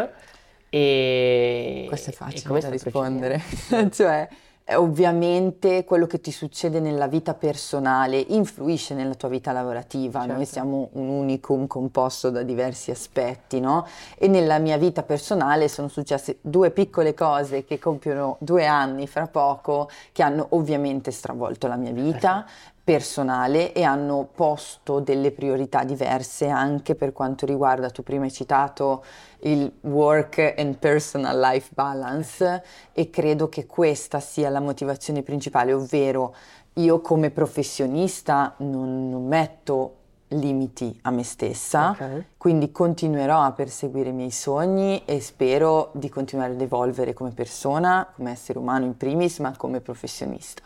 e, 0.68 1.84
Questo 1.88 2.10
è 2.10 2.12
e 2.12 2.16
facile 2.16 2.42
come 2.44 2.60
da 2.60 2.68
rispondere. 2.68 3.42
cioè, 3.90 4.28
eh, 4.30 4.36
ovviamente 4.76 5.84
quello 5.84 6.06
che 6.06 6.20
ti 6.20 6.30
succede 6.30 6.80
nella 6.80 7.06
vita 7.06 7.34
personale 7.34 8.18
influisce 8.18 8.94
nella 8.94 9.14
tua 9.14 9.28
vita 9.28 9.52
lavorativa. 9.52 10.20
Noi 10.20 10.38
Certo. 10.38 10.52
siamo 10.52 10.88
un 10.92 11.08
unicum 11.08 11.66
composto 11.66 12.30
da 12.30 12.42
diversi 12.42 12.90
aspetti, 12.90 13.60
no? 13.60 13.86
E 14.16 14.28
nella 14.28 14.58
mia 14.58 14.76
vita 14.76 15.02
personale 15.02 15.68
sono 15.68 15.88
successe 15.88 16.38
due 16.40 16.70
piccole 16.70 17.14
cose 17.14 17.64
che 17.64 17.78
compiono 17.78 18.36
due 18.40 18.66
anni 18.66 19.06
fra 19.06 19.26
poco, 19.26 19.88
che 20.12 20.22
hanno 20.22 20.46
ovviamente 20.50 21.10
stravolto 21.10 21.66
la 21.66 21.76
mia 21.76 21.92
vita 21.92 22.46
personale 22.82 23.72
e 23.72 23.82
hanno 23.82 24.28
posto 24.34 25.00
delle 25.00 25.30
priorità 25.30 25.84
diverse 25.84 26.48
anche 26.48 26.94
per 26.94 27.12
quanto 27.12 27.46
riguarda, 27.46 27.90
tu 27.90 28.02
prima 28.02 28.24
hai 28.24 28.32
citato 28.32 29.04
il 29.40 29.70
work 29.82 30.54
and 30.56 30.76
personal 30.76 31.38
life 31.38 31.70
balance 31.74 32.62
e 32.92 33.10
credo 33.10 33.48
che 33.48 33.66
questa 33.66 34.20
sia 34.20 34.48
la 34.50 34.60
motivazione 34.60 35.22
principale, 35.22 35.72
ovvero 35.72 36.34
io 36.74 37.00
come 37.00 37.30
professionista 37.30 38.54
non, 38.58 39.08
non 39.08 39.26
metto 39.26 39.94
limiti 40.28 40.96
a 41.02 41.10
me 41.10 41.24
stessa, 41.24 41.90
Ok. 41.90 42.24
quindi 42.36 42.70
continuerò 42.70 43.40
a 43.40 43.52
perseguire 43.52 44.10
i 44.10 44.12
miei 44.12 44.30
sogni 44.30 45.02
e 45.04 45.20
spero 45.20 45.90
di 45.94 46.08
continuare 46.08 46.52
ad 46.52 46.60
evolvere 46.60 47.12
come 47.12 47.30
persona, 47.30 48.06
come 48.14 48.30
essere 48.30 48.58
umano 48.58 48.84
in 48.84 48.96
primis, 48.96 49.38
ma 49.40 49.56
come 49.56 49.80
professionista. 49.80 50.62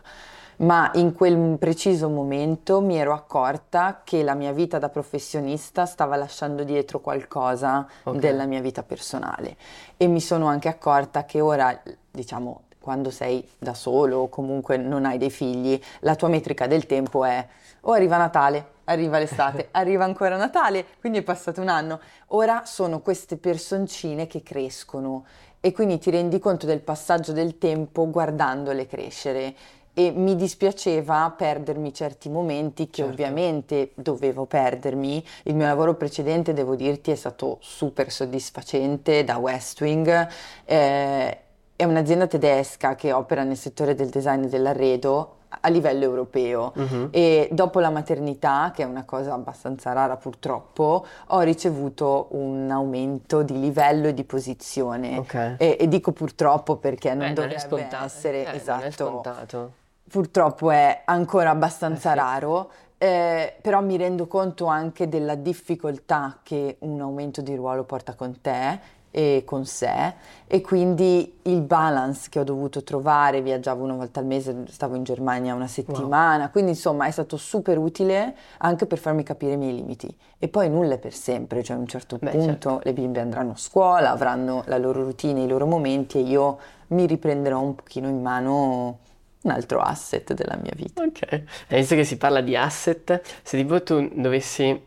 Ma 0.58 0.90
in 0.94 1.14
quel 1.14 1.56
preciso 1.58 2.08
momento 2.08 2.80
mi 2.80 2.96
ero 2.96 3.12
accorta 3.12 4.02
che 4.04 4.22
la 4.22 4.34
mia 4.34 4.52
vita 4.52 4.78
da 4.78 4.88
professionista 4.88 5.84
stava 5.84 6.16
lasciando 6.16 6.62
dietro 6.62 7.00
qualcosa 7.00 7.86
Ok. 8.04 8.16
della 8.16 8.44
mia 8.46 8.60
vita 8.60 8.82
personale 8.82 9.56
e 9.96 10.06
mi 10.06 10.20
sono 10.20 10.46
anche 10.46 10.68
accorta 10.68 11.24
che 11.24 11.40
ora, 11.40 11.80
diciamo, 12.10 12.62
quando 12.78 13.10
sei 13.10 13.46
da 13.58 13.74
solo 13.74 14.18
o 14.18 14.28
comunque 14.28 14.76
non 14.76 15.06
hai 15.06 15.18
dei 15.18 15.30
figli, 15.30 15.80
la 16.00 16.14
tua 16.14 16.28
metrica 16.28 16.66
del 16.66 16.86
tempo 16.86 17.24
è 17.24 17.46
o 17.86 17.92
arriva 17.92 18.16
Natale, 18.18 18.66
arriva 18.84 19.18
l'estate, 19.18 19.68
arriva 19.72 20.04
ancora 20.04 20.36
Natale, 20.36 20.84
quindi 21.00 21.18
è 21.18 21.22
passato 21.22 21.60
un 21.62 21.68
anno. 21.68 21.98
Ora 22.28 22.62
sono 22.66 23.00
queste 23.00 23.38
personcine 23.38 24.26
che 24.26 24.42
crescono 24.42 25.24
e 25.60 25.72
quindi 25.72 25.98
ti 25.98 26.10
rendi 26.10 26.38
conto 26.38 26.66
del 26.66 26.80
passaggio 26.80 27.32
del 27.32 27.56
tempo 27.58 28.08
guardandole 28.10 28.86
crescere. 28.86 29.54
E 29.96 30.10
mi 30.10 30.34
dispiaceva 30.34 31.32
perdermi 31.36 31.94
certi 31.94 32.28
momenti 32.28 32.86
che 32.88 33.02
Certo. 33.02 33.12
ovviamente 33.12 33.92
dovevo 33.94 34.44
perdermi. 34.44 35.24
Il 35.44 35.54
mio 35.54 35.66
lavoro 35.66 35.94
precedente, 35.94 36.52
devo 36.52 36.74
dirti, 36.74 37.12
è 37.12 37.14
stato 37.14 37.58
super 37.60 38.10
soddisfacente 38.10 39.22
da 39.22 39.36
West 39.36 39.80
Wing. 39.80 40.28
Eh, 40.64 41.38
è 41.76 41.84
un'azienda 41.84 42.26
tedesca 42.26 42.94
che 42.96 43.12
opera 43.12 43.44
nel 43.44 43.56
settore 43.56 43.94
del 43.94 44.08
design 44.08 44.42
e 44.44 44.48
dell'arredo 44.48 45.36
a 45.60 45.68
livello 45.68 46.02
europeo 46.02 46.72
Mhm. 46.74 47.08
e 47.12 47.48
dopo 47.52 47.78
la 47.78 47.90
maternità, 47.90 48.72
che 48.74 48.82
è 48.82 48.86
una 48.86 49.04
cosa 49.04 49.34
abbastanza 49.34 49.92
rara 49.92 50.16
purtroppo, 50.16 51.06
ho 51.28 51.40
ricevuto 51.42 52.26
un 52.30 52.68
aumento 52.72 53.42
di 53.42 53.60
livello 53.60 54.08
e 54.08 54.14
di 54.14 54.24
posizione. 54.24 55.18
Ok. 55.18 55.54
E, 55.58 55.76
e 55.78 55.86
dico 55.88 56.10
purtroppo 56.10 56.76
perché 56.76 57.10
non 57.10 57.18
non 57.18 57.28
è 57.28 57.32
dovrebbe 57.34 57.58
scontato. 57.60 58.04
essere 58.04 58.40
Eh, 58.40 58.44
non 58.46 58.54
esatto. 58.56 59.72
Purtroppo 60.10 60.70
è 60.70 61.02
ancora 61.06 61.50
abbastanza 61.50 62.10
Eh 62.10 62.12
sì. 62.12 62.18
raro, 62.18 62.70
eh, 62.98 63.56
però 63.60 63.80
mi 63.82 63.96
rendo 63.96 64.26
conto 64.26 64.66
anche 64.66 65.08
della 65.08 65.34
difficoltà 65.34 66.38
che 66.42 66.76
un 66.80 67.00
aumento 67.00 67.40
di 67.40 67.54
ruolo 67.54 67.84
porta 67.84 68.14
con 68.14 68.40
te 68.40 68.78
e 69.10 69.42
con 69.44 69.64
sé 69.64 70.14
e 70.46 70.60
quindi 70.60 71.38
il 71.42 71.60
balance 71.60 72.28
che 72.28 72.40
ho 72.40 72.44
dovuto 72.44 72.82
trovare, 72.82 73.42
viaggiavo 73.42 73.84
una 73.84 73.94
volta 73.94 74.18
al 74.20 74.26
mese, 74.26 74.64
stavo 74.68 74.96
in 74.96 75.04
Germania 75.04 75.54
una 75.54 75.68
settimana, 75.68 76.44
wow. 76.44 76.50
quindi 76.50 76.72
insomma 76.72 77.06
è 77.06 77.10
stato 77.12 77.36
super 77.36 77.78
utile 77.78 78.34
anche 78.58 78.86
per 78.86 78.98
farmi 78.98 79.22
capire 79.22 79.52
i 79.52 79.56
miei 79.56 79.74
limiti. 79.74 80.12
E 80.38 80.48
poi 80.48 80.68
nulla 80.68 80.94
è 80.94 80.98
per 80.98 81.14
sempre, 81.14 81.62
cioè 81.62 81.76
a 81.76 81.78
un 81.78 81.86
certo 81.86 82.18
Beh, 82.20 82.30
punto 82.30 82.46
certo. 82.46 82.80
le 82.82 82.92
bimbe 82.92 83.20
andranno 83.20 83.52
a 83.52 83.56
scuola, 83.56 84.10
avranno 84.10 84.62
la 84.66 84.78
loro 84.78 85.02
routine, 85.02 85.42
i 85.42 85.48
loro 85.48 85.66
momenti 85.66 86.18
e 86.18 86.22
io 86.22 86.58
mi 86.88 87.06
riprenderò 87.06 87.60
un 87.60 87.74
pochino 87.74 88.08
in 88.08 88.20
mano 88.20 88.98
un 89.44 89.50
altro 89.50 89.80
asset 89.80 90.32
della 90.32 90.56
mia 90.56 90.72
vita. 90.74 91.02
Ok, 91.02 91.42
visto 91.68 91.94
che 91.94 92.04
si 92.04 92.16
parla 92.16 92.40
di 92.40 92.56
asset, 92.56 93.20
se 93.42 93.56
tipo 93.56 93.82
tu 93.82 94.10
dovessi, 94.14 94.78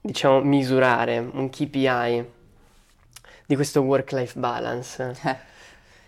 diciamo, 0.00 0.40
misurare 0.40 1.18
un 1.18 1.50
KPI 1.50 2.24
di 3.46 3.54
questo 3.54 3.82
work-life 3.82 4.38
balance? 4.38 5.16
Eh. 5.24 5.36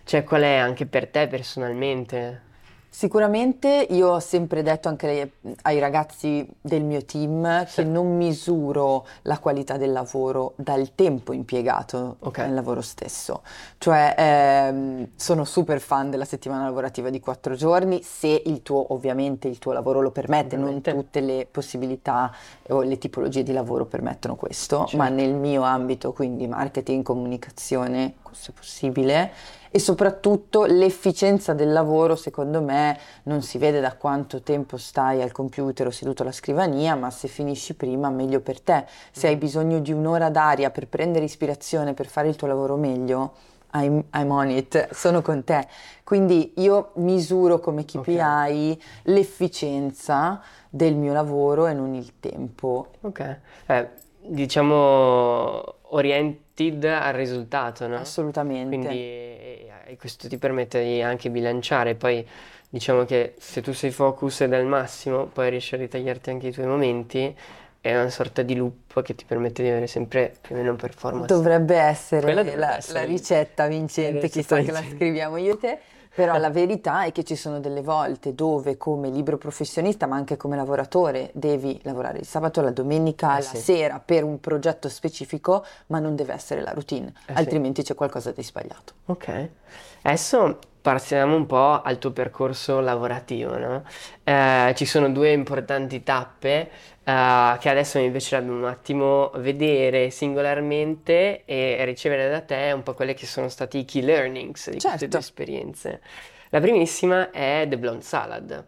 Cioè, 0.03 0.23
qual 0.23 0.41
è 0.41 0.55
anche 0.55 0.85
per 0.85 1.07
te 1.07 1.27
personalmente? 1.27 2.47
Sicuramente 2.91 3.85
io 3.91 4.09
ho 4.09 4.19
sempre 4.19 4.63
detto 4.63 4.89
anche 4.89 5.31
ai 5.61 5.79
ragazzi 5.79 6.47
del 6.59 6.83
mio 6.83 7.05
team 7.05 7.65
sì. 7.65 7.75
che 7.75 7.83
non 7.83 8.17
misuro 8.17 9.05
la 9.21 9.37
qualità 9.37 9.77
del 9.77 9.91
lavoro 9.91 10.53
dal 10.55 10.95
tempo 10.95 11.31
impiegato 11.31 12.17
okay. 12.19 12.45
nel 12.47 12.55
lavoro 12.55 12.81
stesso. 12.81 13.43
Cioè 13.77 14.15
ehm, 14.17 15.09
sono 15.15 15.45
super 15.45 15.79
fan 15.79 16.09
della 16.09 16.25
settimana 16.25 16.63
lavorativa 16.63 17.09
di 17.09 17.19
quattro 17.19 17.53
giorni 17.55 18.01
se 18.03 18.41
il 18.45 18.63
tuo, 18.63 18.91
ovviamente 18.93 19.47
il 19.47 19.59
tuo 19.59 19.71
lavoro 19.71 20.01
lo 20.01 20.11
permette, 20.11 20.55
ovviamente. 20.55 20.91
non 20.91 21.01
tutte 21.01 21.19
le 21.21 21.47
possibilità 21.49 22.33
o 22.69 22.81
le 22.81 22.97
tipologie 22.97 23.43
di 23.43 23.53
lavoro 23.53 23.85
permettono 23.85 24.35
questo, 24.35 24.79
certo. 24.79 24.97
ma 24.97 25.09
nel 25.09 25.35
mio 25.35 25.61
ambito, 25.61 26.11
quindi 26.11 26.47
marketing, 26.47 27.03
comunicazione, 27.03 28.15
se 28.33 28.51
possibile, 28.51 29.31
e 29.71 29.79
soprattutto 29.79 30.65
l'efficienza 30.65 31.53
del 31.53 31.71
lavoro 31.71 32.15
secondo 32.15 32.61
me 32.61 32.97
non 33.23 33.41
si 33.41 33.57
vede 33.57 33.79
da 33.79 33.95
quanto 33.95 34.41
tempo 34.41 34.77
stai 34.77 35.21
al 35.21 35.31
computer 35.31 35.87
o 35.87 35.91
seduto 35.91 36.23
alla 36.23 36.31
scrivania, 36.31 36.95
ma 36.95 37.11
se 37.11 37.27
finisci 37.27 37.75
prima 37.75 38.09
meglio 38.09 38.39
per 38.39 38.61
te. 38.61 38.85
Se 39.11 39.27
hai 39.27 39.35
bisogno 39.35 39.79
di 39.79 39.91
un'ora 39.91 40.29
d'aria 40.29 40.71
per 40.71 40.87
prendere 40.87 41.25
ispirazione, 41.25 41.93
per 41.93 42.07
fare 42.07 42.29
il 42.29 42.35
tuo 42.35 42.47
lavoro 42.47 42.75
meglio, 42.75 43.33
I'm, 43.73 44.03
I'm, 44.13 44.31
on 44.31 44.49
it, 44.49 44.93
sono 44.93 45.21
con 45.21 45.43
te. 45.43 45.67
Quindi 46.03 46.53
io 46.57 46.91
misuro 46.95 47.59
come 47.59 47.85
KPI 47.85 48.13
okay. 48.13 48.81
l'efficienza 49.03 50.41
del 50.69 50.95
mio 50.95 51.13
lavoro 51.13 51.67
e 51.67 51.73
non 51.73 51.93
il 51.93 52.19
tempo. 52.19 52.87
Ok, 53.01 53.37
eh, 53.67 53.89
diciamo 54.21 55.75
oriented 56.59 56.91
al 56.91 57.13
risultato, 57.13 57.87
no? 57.87 57.97
Assolutamente. 57.97 58.77
Quindi 58.77 59.27
e 59.89 59.97
questo 59.97 60.27
ti 60.27 60.37
permette 60.37 60.83
di 60.83 61.01
anche 61.01 61.31
bilanciare. 61.31 61.95
Poi 61.95 62.25
diciamo 62.69 63.05
che 63.05 63.33
se 63.39 63.61
tu 63.61 63.73
sei 63.73 63.89
focus 63.89 64.45
del 64.45 64.65
massimo, 64.65 65.25
poi 65.25 65.49
riesci 65.49 65.73
a 65.73 65.77
ritagliarti 65.77 66.29
anche 66.29 66.47
i 66.47 66.51
tuoi 66.51 66.67
momenti. 66.67 67.35
È 67.81 67.95
una 67.95 68.09
sorta 68.09 68.41
di 68.41 68.55
loop 68.55 69.01
che 69.01 69.15
ti 69.15 69.23
permette 69.25 69.63
di 69.63 69.69
avere 69.69 69.87
sempre 69.87 70.35
più 70.39 70.53
o 70.53 70.57
meno 70.57 70.75
performance. 70.75 71.33
Dovrebbe 71.33 71.77
essere, 71.77 72.33
la, 72.33 72.77
essere 72.77 72.99
la, 72.99 73.05
ricetta 73.05 73.67
vincente, 73.67 74.27
chissà 74.27 74.61
che 74.61 74.71
la 74.71 74.83
scriviamo 74.83 75.37
io 75.37 75.53
e 75.53 75.57
te. 75.57 75.79
Però 76.15 76.37
la 76.37 76.49
verità 76.49 77.03
è 77.05 77.11
che 77.11 77.23
ci 77.23 77.35
sono 77.35 77.59
delle 77.59 77.81
volte 77.81 78.33
dove 78.35 78.77
come 78.77 79.09
libero 79.09 79.37
professionista, 79.37 80.05
ma 80.05 80.15
anche 80.15 80.37
come 80.37 80.55
lavoratore, 80.55 81.31
devi 81.33 81.79
lavorare 81.83 82.19
il 82.19 82.25
sabato, 82.25 82.61
la 82.61 82.71
domenica, 82.71 83.37
eh 83.37 83.41
la 83.41 83.47
sì. 83.47 83.57
sera 83.57 84.01
per 84.03 84.23
un 84.23 84.39
progetto 84.39 84.89
specifico, 84.89 85.63
ma 85.87 85.99
non 85.99 86.15
deve 86.15 86.33
essere 86.33 86.61
la 86.61 86.71
routine, 86.71 87.13
eh 87.25 87.33
altrimenti 87.33 87.81
sì. 87.81 87.87
c'è 87.87 87.95
qualcosa 87.95 88.31
di 88.31 88.43
sbagliato. 88.43 88.93
Ok. 89.05 89.49
Adesso 90.01 90.59
passiamo 90.81 91.35
un 91.35 91.45
po' 91.45 91.81
al 91.81 91.97
tuo 91.99 92.11
percorso 92.11 92.79
lavorativo, 92.79 93.57
no? 93.57 93.83
eh, 94.23 94.73
ci 94.75 94.85
sono 94.85 95.09
due 95.09 95.31
importanti 95.31 96.03
tappe 96.03 96.69
uh, 97.09 97.57
che 97.57 97.69
adesso 97.69 97.99
mi 97.99 98.11
piacerebbe 98.11 98.51
un 98.51 98.65
attimo 98.65 99.31
vedere 99.35 100.09
singolarmente 100.09 101.43
e 101.45 101.83
ricevere 101.85 102.29
da 102.29 102.41
te 102.41 102.71
un 102.73 102.83
po' 102.83 102.93
quelle 102.93 103.13
che 103.13 103.25
sono 103.25 103.49
stati 103.49 103.79
i 103.79 103.85
key 103.85 104.01
learnings 104.03 104.69
di 104.69 104.79
certo. 104.79 104.87
queste 104.89 105.07
due 105.07 105.19
esperienze. 105.19 106.01
La 106.49 106.59
primissima 106.59 107.31
è 107.31 107.65
The 107.67 107.77
Blonde 107.77 108.03
Salad. 108.03 108.65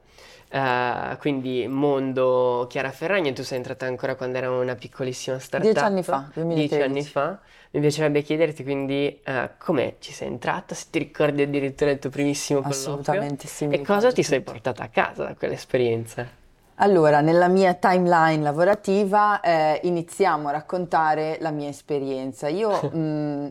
Uh, 0.54 1.18
quindi 1.18 1.66
mondo 1.66 2.68
Chiara 2.70 2.92
Ferragni, 2.92 3.32
tu 3.32 3.42
sei 3.42 3.58
entrata 3.58 3.86
ancora 3.86 4.16
quando 4.16 4.38
era 4.38 4.52
una 4.52 4.76
piccolissima 4.76 5.40
startup. 5.40 5.72
Dieci 5.72 5.86
anni 5.86 6.04
fa, 6.04 6.30
2013. 6.34 6.68
Dieci 6.68 6.84
anni 6.84 7.04
fa. 7.06 7.40
Mi 7.72 7.80
piacerebbe 7.80 8.22
chiederti 8.22 8.64
quindi 8.64 9.22
uh, 9.26 9.52
come 9.58 9.96
ci 10.00 10.12
sei 10.12 10.28
entrata, 10.28 10.76
se 10.76 10.88
ti 10.90 11.00
ricordi 11.00 11.44
addirittura 11.44 11.92
il 11.92 12.00
tuo 12.00 12.10
primissimo 12.10 12.60
colloquio. 12.60 12.82
Assolutamente 12.82 13.48
sì. 13.48 13.66
E 13.70 13.82
cosa 13.82 14.12
ti 14.12 14.24
sei 14.24 14.42
portata 14.42 14.84
a 14.84 14.90
casa 14.90 15.24
da 15.24 15.36
quell'esperienza? 15.36 16.40
Allora, 16.82 17.22
nella 17.22 17.48
mia 17.48 17.76
timeline 17.76 18.42
lavorativa 18.42 19.40
eh, 19.40 19.80
iniziamo 19.84 20.48
a 20.48 20.52
raccontare 20.52 21.38
la 21.40 21.52
mia 21.52 21.70
esperienza. 21.70 22.48
Io 22.48 22.72
mh, 22.72 22.98
mm, 22.98 23.48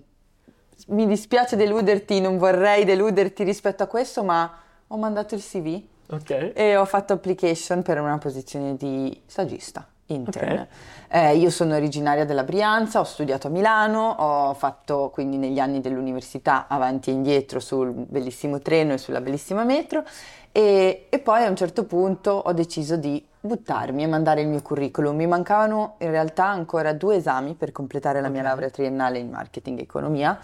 mi 0.88 1.06
dispiace 1.06 1.54
deluderti, 1.54 2.20
non 2.20 2.38
vorrei 2.38 2.84
deluderti 2.84 3.44
rispetto 3.44 3.84
a 3.84 3.86
questo, 3.86 4.24
ma 4.24 4.52
ho 4.88 4.96
mandato 4.96 5.36
il 5.36 5.42
CV 5.42 5.80
okay. 6.10 6.50
e 6.54 6.76
ho 6.76 6.84
fatto 6.84 7.12
application 7.12 7.82
per 7.82 8.00
una 8.00 8.18
posizione 8.18 8.74
di 8.74 9.22
stagista 9.26 9.86
intern. 10.12 10.52
Okay. 10.52 10.66
Eh, 11.08 11.36
io 11.36 11.50
sono 11.50 11.74
originaria 11.74 12.24
della 12.24 12.44
Brianza, 12.44 13.00
ho 13.00 13.04
studiato 13.04 13.48
a 13.48 13.50
Milano, 13.50 14.10
ho 14.10 14.54
fatto 14.54 15.10
quindi 15.12 15.36
negli 15.38 15.58
anni 15.58 15.80
dell'università 15.80 16.66
avanti 16.68 17.10
e 17.10 17.14
indietro 17.14 17.58
sul 17.58 17.90
bellissimo 17.90 18.60
treno 18.60 18.92
e 18.92 18.98
sulla 18.98 19.20
bellissima 19.20 19.64
metro 19.64 20.04
e, 20.52 21.06
e, 21.08 21.18
poi 21.20 21.44
a 21.44 21.48
un 21.48 21.54
certo 21.54 21.84
punto 21.84 22.32
ho 22.32 22.52
deciso 22.52 22.96
di 22.96 23.24
buttarmi 23.40 24.02
e 24.02 24.06
mandare 24.06 24.40
il 24.40 24.48
mio 24.48 24.62
curriculum. 24.62 25.14
Mi 25.14 25.26
mancavano 25.26 25.94
in 25.98 26.10
realtà 26.10 26.46
ancora 26.46 26.92
due 26.92 27.16
esami 27.16 27.54
per 27.54 27.70
completare 27.70 28.20
la 28.20 28.26
okay. 28.28 28.40
mia 28.40 28.48
laurea 28.48 28.70
triennale 28.70 29.18
in 29.18 29.30
marketing 29.30 29.78
e 29.78 29.82
economia, 29.82 30.38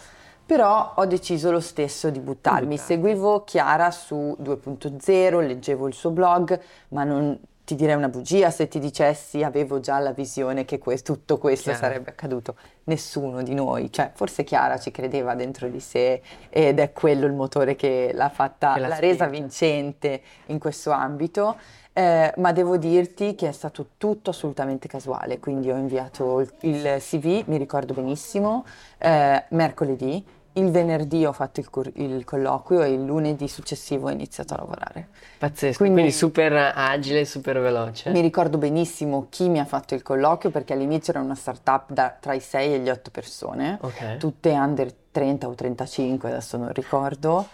però 0.44 0.92
ho 0.94 1.06
deciso 1.06 1.50
lo 1.50 1.61
stesso 1.61 2.11
di 2.11 2.20
buttarmi. 2.20 2.78
Seguivo 2.78 3.42
Chiara 3.42 3.90
su 3.90 4.37
2.0, 4.40 5.44
leggevo 5.44 5.88
il 5.88 5.94
suo 5.94 6.11
blog, 6.11 6.58
ma 6.88 7.02
non 7.02 7.37
ti 7.66 7.75
direi 7.75 7.96
una 7.96 8.08
bugia 8.08 8.50
se 8.50 8.68
ti 8.68 8.78
dicessi 8.78 9.42
avevo 9.42 9.80
già 9.80 9.99
la 9.99 10.12
visione 10.12 10.64
che 10.64 10.78
que- 10.78 10.99
tutto 10.99 11.37
questo 11.37 11.70
Chiara. 11.70 11.78
sarebbe 11.78 12.11
accaduto. 12.11 12.54
Nessuno 12.85 13.42
di 13.42 13.54
noi, 13.54 13.90
cioè 13.90 14.12
forse 14.14 14.44
Chiara 14.44 14.78
ci 14.78 14.92
credeva 14.92 15.35
dentro 15.35 15.66
di 15.68 15.80
sé 15.80 16.23
ed 16.49 16.78
è 16.78 16.92
quello 16.92 17.26
il 17.26 17.32
motore 17.32 17.75
che 17.75 18.12
l'ha 18.14 18.28
fatta, 18.28 18.75
che 18.75 18.80
l'ha 18.80 18.99
resa 19.00 19.26
vincente 19.26 20.23
in 20.46 20.61
questo 20.61 20.92
ambito. 20.92 21.56
Eh, 21.92 22.32
ma 22.37 22.52
devo 22.52 22.76
dirti 22.76 23.35
che 23.35 23.49
è 23.49 23.52
stato 23.52 23.87
tutto 23.96 24.30
assolutamente 24.30 24.87
casuale, 24.87 25.40
quindi 25.40 25.70
ho 25.70 25.76
inviato 25.76 26.40
il, 26.40 26.52
il 26.61 26.96
CV, 27.00 27.44
mi 27.46 27.56
ricordo 27.56 27.94
benissimo, 27.94 28.64
eh, 28.99 29.44
mercoledì, 29.49 30.23
il 30.56 30.70
venerdì 30.70 31.25
ho 31.25 31.32
fatto 31.32 31.60
il, 31.60 31.70
cur- 31.70 31.92
il, 31.94 32.25
colloquio 32.25 32.82
e 32.82 32.92
il 32.92 33.04
lunedì 33.04 33.48
successivo 33.48 34.08
ho 34.08 34.10
iniziato 34.10 34.54
a 34.54 34.58
lavorare. 34.58 35.08
Pazzesco, 35.38 35.78
quindi, 35.78 36.00
quindi, 36.00 36.12
super 36.12 36.72
agile, 36.75 37.25
super 37.25 37.60
veloce. 37.60 38.10
Mi 38.10 38.20
ricordo 38.20 38.58
benissimo 38.58 39.26
chi 39.28 39.48
mi 39.48 39.58
ha 39.58 39.64
fatto 39.64 39.94
il 39.94 40.02
colloquio 40.02 40.50
perché 40.50 40.72
all'inizio 40.72 41.12
era 41.12 41.22
una 41.22 41.34
startup 41.34 41.92
da 41.92 42.16
tra 42.18 42.34
i 42.34 42.40
6 42.40 42.75
e 42.75 42.78
gli 42.78 42.88
8 42.88 43.10
persone, 43.10 43.78
okay. 43.80 44.18
tutte 44.18 44.50
under 44.50 44.92
30 45.10 45.48
o 45.48 45.54
35, 45.54 46.30
adesso 46.30 46.56
non 46.56 46.72
ricordo 46.72 47.46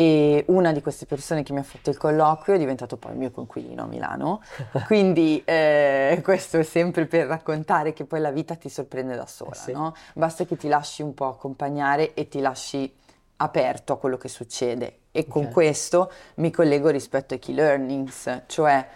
e 0.00 0.44
una 0.46 0.70
di 0.70 0.80
queste 0.80 1.06
persone 1.06 1.42
che 1.42 1.52
mi 1.52 1.58
ha 1.58 1.64
fatto 1.64 1.90
il 1.90 1.96
colloquio 1.96 2.54
è 2.54 2.58
diventato 2.60 2.96
poi 2.96 3.10
il 3.14 3.18
mio 3.18 3.32
conquilino 3.32 3.82
a 3.82 3.86
Milano. 3.86 4.42
Quindi 4.86 5.42
eh, 5.44 6.20
questo 6.22 6.56
è 6.56 6.62
sempre 6.62 7.06
per 7.06 7.26
raccontare 7.26 7.92
che 7.92 8.04
poi 8.04 8.20
la 8.20 8.30
vita 8.30 8.54
ti 8.54 8.68
sorprende 8.68 9.16
da 9.16 9.26
sola, 9.26 9.50
eh 9.50 9.56
sì. 9.56 9.72
no? 9.72 9.96
Basta 10.14 10.44
che 10.44 10.56
ti 10.56 10.68
lasci 10.68 11.02
un 11.02 11.14
po' 11.14 11.26
accompagnare 11.26 12.14
e 12.14 12.28
ti 12.28 12.38
lasci 12.38 12.94
aperto 13.38 13.94
a 13.94 13.98
quello 13.98 14.16
che 14.16 14.28
succede. 14.28 14.98
E 15.10 15.26
okay. 15.26 15.32
con 15.32 15.50
questo 15.50 16.12
mi 16.36 16.52
collego 16.52 16.90
rispetto 16.90 17.34
ai 17.34 17.40
key 17.40 17.56
learnings, 17.56 18.42
cioè 18.46 18.86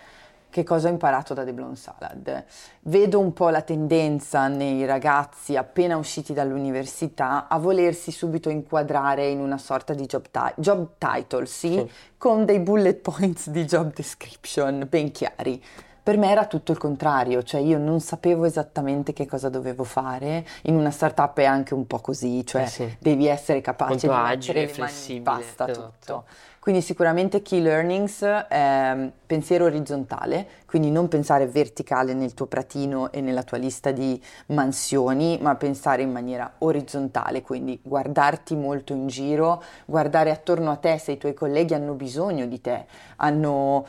che 0.53 0.65
cosa 0.65 0.89
ho 0.89 0.91
imparato 0.91 1.33
da 1.33 1.45
The 1.45 1.55
Blonde 1.55 1.77
Salad? 1.77 2.45
Vedo 2.83 3.19
un 3.19 3.33
po' 3.33 3.49
la 3.49 3.63
tendenza 3.63 4.49
nei 4.49 4.85
ragazzi 4.85 5.57
appena 5.57 5.97
usciti 5.97 6.35
dall'università 6.35 7.49
a 7.49 7.59
volersi 7.59 8.11
subito 8.13 8.51
inquadrare 8.51 9.27
in 9.29 9.41
una 9.41 9.57
sorta 9.57 9.95
di 9.95 10.05
job, 10.05 10.27
ti- 10.31 10.61
job 10.61 10.91
title, 10.99 11.47
sì, 11.47 11.73
sì, 11.73 11.91
con 12.19 12.45
dei 12.45 12.61
bullet 12.61 13.01
points 13.01 13.49
di 13.49 13.65
job 13.65 13.95
description 13.95 14.87
ben 14.89 15.11
chiari. 15.11 15.65
Per 16.03 16.19
me 16.19 16.31
era 16.31 16.47
tutto 16.47 16.73
il 16.73 16.79
contrario, 16.79 17.43
cioè 17.45 17.61
io 17.61 17.79
non 17.79 18.01
sapevo 18.01 18.45
esattamente 18.45 19.13
che 19.15 19.25
cosa 19.25 19.49
dovevo 19.49 19.85
fare. 19.85 20.45
In 20.63 20.75
una 20.75 20.91
startup 20.91 21.39
è 21.39 21.45
anche 21.45 21.73
un 21.75 21.87
po' 21.87 22.01
così, 22.01 22.45
cioè 22.45 22.63
Eh 22.63 22.67
sì. 22.67 22.97
devi 22.99 23.27
essere 23.27 23.61
capace 23.63 24.07
Molto 24.07 24.07
di 24.09 24.31
agile, 24.33 24.61
mettere 24.67 24.81
le 24.87 24.93
mani 24.93 25.15
in 25.17 25.23
pasta 25.23 25.71
esatto. 25.71 25.93
tutto. 25.99 26.25
Quindi 26.62 26.81
sicuramente 26.81 27.42
key 27.42 27.61
learnings, 27.61 28.23
ehm, 28.23 29.11
pensiero 29.26 29.64
orizzontale, 29.64 30.47
quindi 30.64 30.92
non 30.92 31.09
pensare 31.09 31.49
verticale 31.49 32.14
nel 32.14 32.35
tuo 32.35 32.47
pratino 32.47 33.11
e 33.11 33.21
nella 33.21 33.42
tua 33.42 33.59
lista 33.59 33.90
di 33.90 34.23
mansioni, 34.47 35.40
ma 35.42 35.57
pensare 35.57 36.02
in 36.02 36.12
maniera 36.12 36.52
orizzontale, 36.59 37.42
quindi 37.42 37.81
guardarti 37.83 38.54
molto 38.54 38.92
in 38.92 39.09
giro, 39.09 39.61
guardare 39.87 40.31
attorno 40.31 40.71
a 40.71 40.76
te 40.76 40.99
se 40.99 41.11
i 41.11 41.19
tuoi 41.19 41.35
colleghi 41.35 41.75
hanno 41.75 41.95
bisogno 41.95 42.47
di 42.47 42.61
te, 42.61 42.87
hanno, 43.16 43.85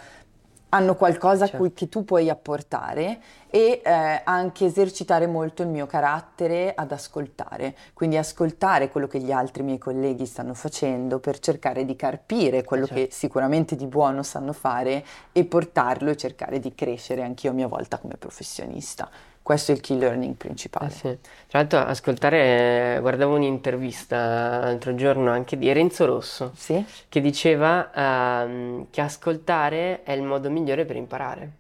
hanno 0.74 0.96
qualcosa 0.96 1.46
Certo. 1.46 1.58
cui, 1.58 1.74
che 1.74 1.88
tu 1.88 2.04
puoi 2.04 2.30
apportare 2.30 3.20
e 3.50 3.82
eh, 3.84 4.22
anche 4.24 4.66
esercitare 4.66 5.28
molto 5.28 5.62
il 5.62 5.68
mio 5.68 5.86
carattere 5.86 6.74
ad 6.76 6.92
ascoltare, 6.92 7.76
quindi 7.94 8.18
ascoltare 8.18 8.90
quello 8.90 9.08
che 9.08 9.20
gli 9.20 9.32
altri 9.32 9.62
miei 9.62 9.78
colleghi 9.78 10.26
stanno 10.26 10.56
facendo 10.56 11.20
per 11.20 11.38
cercare 11.40 11.86
di 11.86 11.96
carpire 11.96 12.64
quello 12.64 12.88
certo. 12.88 13.04
che 13.04 13.10
sicuramente 13.12 13.76
di 13.76 13.86
buono 13.86 14.24
sanno 14.24 14.54
fare 14.54 15.06
e 15.32 15.46
portarlo 15.46 16.10
e 16.10 16.18
cercare 16.18 16.60
di 16.60 16.74
crescere 16.74 17.22
anch'io 17.22 17.52
a 17.52 17.54
mia 17.54 17.68
volta 17.68 18.00
come 18.00 18.18
professionista. 18.18 19.08
Questo 19.44 19.74
è 19.74 19.76
il 19.76 19.82
key 19.82 19.98
learning 19.98 20.36
principale. 20.36 20.88
Eh 20.88 20.90
sì. 20.90 21.18
Tra 21.48 21.60
l'altro, 21.60 21.80
ascoltare, 21.80 22.98
guardavo 23.02 23.36
un'intervista 23.36 24.60
l'altro 24.60 24.96
giorno 24.96 25.32
anche 25.32 25.58
di 25.58 25.72
Renzo 25.74 26.06
Rosso 26.06 26.54
Sì? 26.56 26.84
che 27.10 27.20
diceva 27.20 27.92
ehm, 27.94 28.88
che 28.90 29.02
ascoltare 29.02 30.04
è 30.04 30.14
il 30.14 30.24
modo 30.24 30.50
migliore 30.50 30.86
per 30.86 30.96
imparare. 30.96 31.52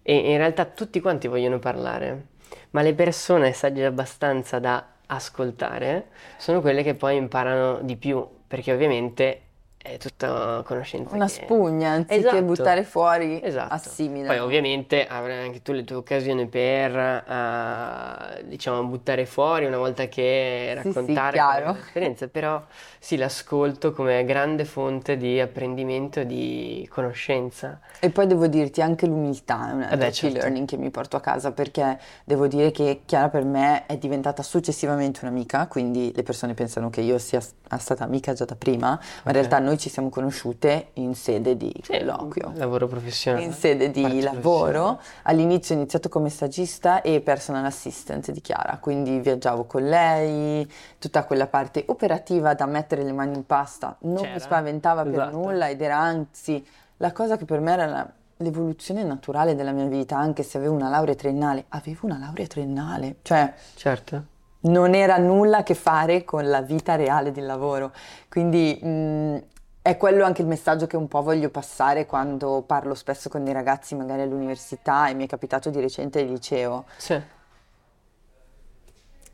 E 0.00 0.16
in 0.32 0.38
realtà 0.38 0.64
tutti 0.64 1.00
quanti 1.00 1.28
vogliono 1.28 1.58
parlare, 1.58 2.28
ma 2.70 2.80
le 2.80 2.94
persone 2.94 3.52
sagge 3.52 3.84
abbastanza 3.84 4.58
da 4.58 4.84
ascoltare 5.06 6.06
sono 6.38 6.62
quelle 6.62 6.82
che 6.82 6.94
poi 6.94 7.16
imparano 7.16 7.80
di 7.82 7.96
più, 7.96 8.26
perché 8.48 8.72
ovviamente 8.72 9.42
è 9.82 9.96
tutta 9.98 10.62
conoscenza 10.64 11.14
Una 11.14 11.26
che- 11.26 11.32
spugna, 11.32 11.90
anziché 11.90 12.20
Esatto. 12.20 12.42
buttare 12.42 12.84
fuori, 12.84 13.40
Esatto. 13.42 13.74
assimila. 13.74 14.28
Poi 14.28 14.38
ovviamente 14.38 15.06
avrai 15.06 15.44
anche 15.44 15.60
tu 15.60 15.72
le 15.72 15.82
tue 15.82 15.96
occasioni 15.96 16.46
per, 16.46 16.96
eh, 16.96 18.44
diciamo, 18.44 18.84
buttare 18.84 19.26
fuori 19.26 19.64
una 19.66 19.78
volta 19.78 20.06
che 20.06 20.74
Sì, 20.76 20.80
sì, 20.80 20.94
raccontare 20.94 21.32
chiaro. 21.32 21.72
l'esperienza, 21.72 22.28
però 22.28 22.62
sì, 22.98 23.16
l'ascolto 23.16 23.92
come 23.92 24.24
grande 24.24 24.64
fonte 24.64 25.16
di 25.16 25.40
apprendimento 25.40 26.20
e 26.20 26.26
di 26.26 26.88
conoscenza. 26.90 27.80
E 28.00 28.10
poi 28.10 28.26
devo 28.26 28.46
dirti 28.46 28.80
anche 28.82 29.06
l'umiltà 29.06 29.70
è 29.70 29.72
un 29.72 29.82
altro 29.82 29.96
beh, 29.96 30.04
key 30.04 30.12
certo. 30.12 30.36
learning 30.38 30.66
che 30.68 30.76
mi 30.76 30.90
porto 30.90 31.16
a 31.16 31.20
casa 31.20 31.50
perché 31.52 31.98
devo 32.24 32.46
dire 32.46 32.70
che 32.70 33.02
Chiara 33.04 33.28
per 33.28 33.44
me 33.44 33.86
è 33.86 33.96
diventata 33.96 34.42
successivamente 34.42 35.20
un'amica, 35.22 35.66
quindi 35.66 36.12
le 36.14 36.22
persone 36.22 36.54
pensano 36.54 36.90
che 36.90 37.00
io 37.00 37.18
sia 37.18 37.40
stata 37.40 38.04
amica 38.04 38.32
già 38.32 38.44
da 38.44 38.54
prima, 38.54 38.88
ma 38.90 38.98
in 39.00 39.28
Ok. 39.28 39.32
realtà 39.32 39.58
noi 39.58 39.71
ci 39.78 39.88
siamo 39.88 40.08
conosciute 40.08 40.88
in 40.94 41.14
sede 41.14 41.56
di 41.56 41.72
colloquio. 41.86 42.52
lavoro 42.54 42.86
professionale. 42.86 43.44
In 43.44 43.52
sede 43.52 43.90
di 43.90 44.20
lavoro, 44.20 45.00
all'inizio 45.24 45.74
ho 45.74 45.78
iniziato 45.78 46.08
come 46.08 46.28
stagista 46.28 47.00
e 47.02 47.20
personal 47.20 47.64
assistant 47.64 48.30
di 48.30 48.40
Chiara, 48.40 48.78
quindi 48.80 49.18
viaggiavo 49.20 49.64
con 49.64 49.84
lei, 49.88 50.70
tutta 50.98 51.24
quella 51.24 51.46
parte 51.46 51.84
operativa 51.88 52.54
da 52.54 52.66
mettere 52.66 53.02
le 53.02 53.12
mani 53.12 53.34
in 53.36 53.46
pasta 53.46 53.96
non 54.00 54.14
mi 54.14 54.20
C'era. 54.22 54.38
spaventava 54.38 55.02
per 55.02 55.12
Esatto. 55.12 55.36
nulla 55.36 55.68
ed 55.68 55.80
era 55.82 55.98
anzi 55.98 56.64
la 56.98 57.12
cosa 57.12 57.36
che 57.36 57.44
per 57.44 57.60
me 57.60 57.72
era 57.72 57.86
la- 57.86 58.10
l'evoluzione 58.38 59.02
naturale 59.04 59.54
della 59.54 59.72
mia 59.72 59.86
vita, 59.86 60.16
anche 60.16 60.42
se 60.42 60.58
avevo 60.58 60.74
una 60.74 60.88
laurea 60.88 61.14
triennale, 61.14 61.64
avevo 61.68 62.00
una 62.06 62.18
laurea 62.18 62.46
triennale, 62.46 63.16
cioè 63.22 63.52
Certo. 63.74 64.24
non 64.62 64.94
era 64.94 65.16
nulla 65.18 65.58
a 65.58 65.62
che 65.62 65.74
fare 65.74 66.24
con 66.24 66.48
la 66.48 66.60
vita 66.60 66.94
reale 66.96 67.30
del 67.32 67.46
lavoro. 67.46 67.92
Quindi 68.28 68.78
mh, 68.82 69.42
è 69.82 69.96
quello 69.96 70.24
anche 70.24 70.42
il 70.42 70.48
messaggio 70.48 70.86
che 70.86 70.96
un 70.96 71.08
po' 71.08 71.22
voglio 71.22 71.50
passare 71.50 72.06
quando 72.06 72.62
parlo 72.64 72.94
spesso 72.94 73.28
con 73.28 73.42
dei 73.42 73.52
ragazzi, 73.52 73.96
magari 73.96 74.22
all'università, 74.22 75.08
e 75.08 75.14
mi 75.14 75.24
è 75.24 75.26
capitato 75.26 75.70
di 75.70 75.80
recente 75.80 76.20
al 76.20 76.26
liceo. 76.26 76.84
Sì. 76.96 77.20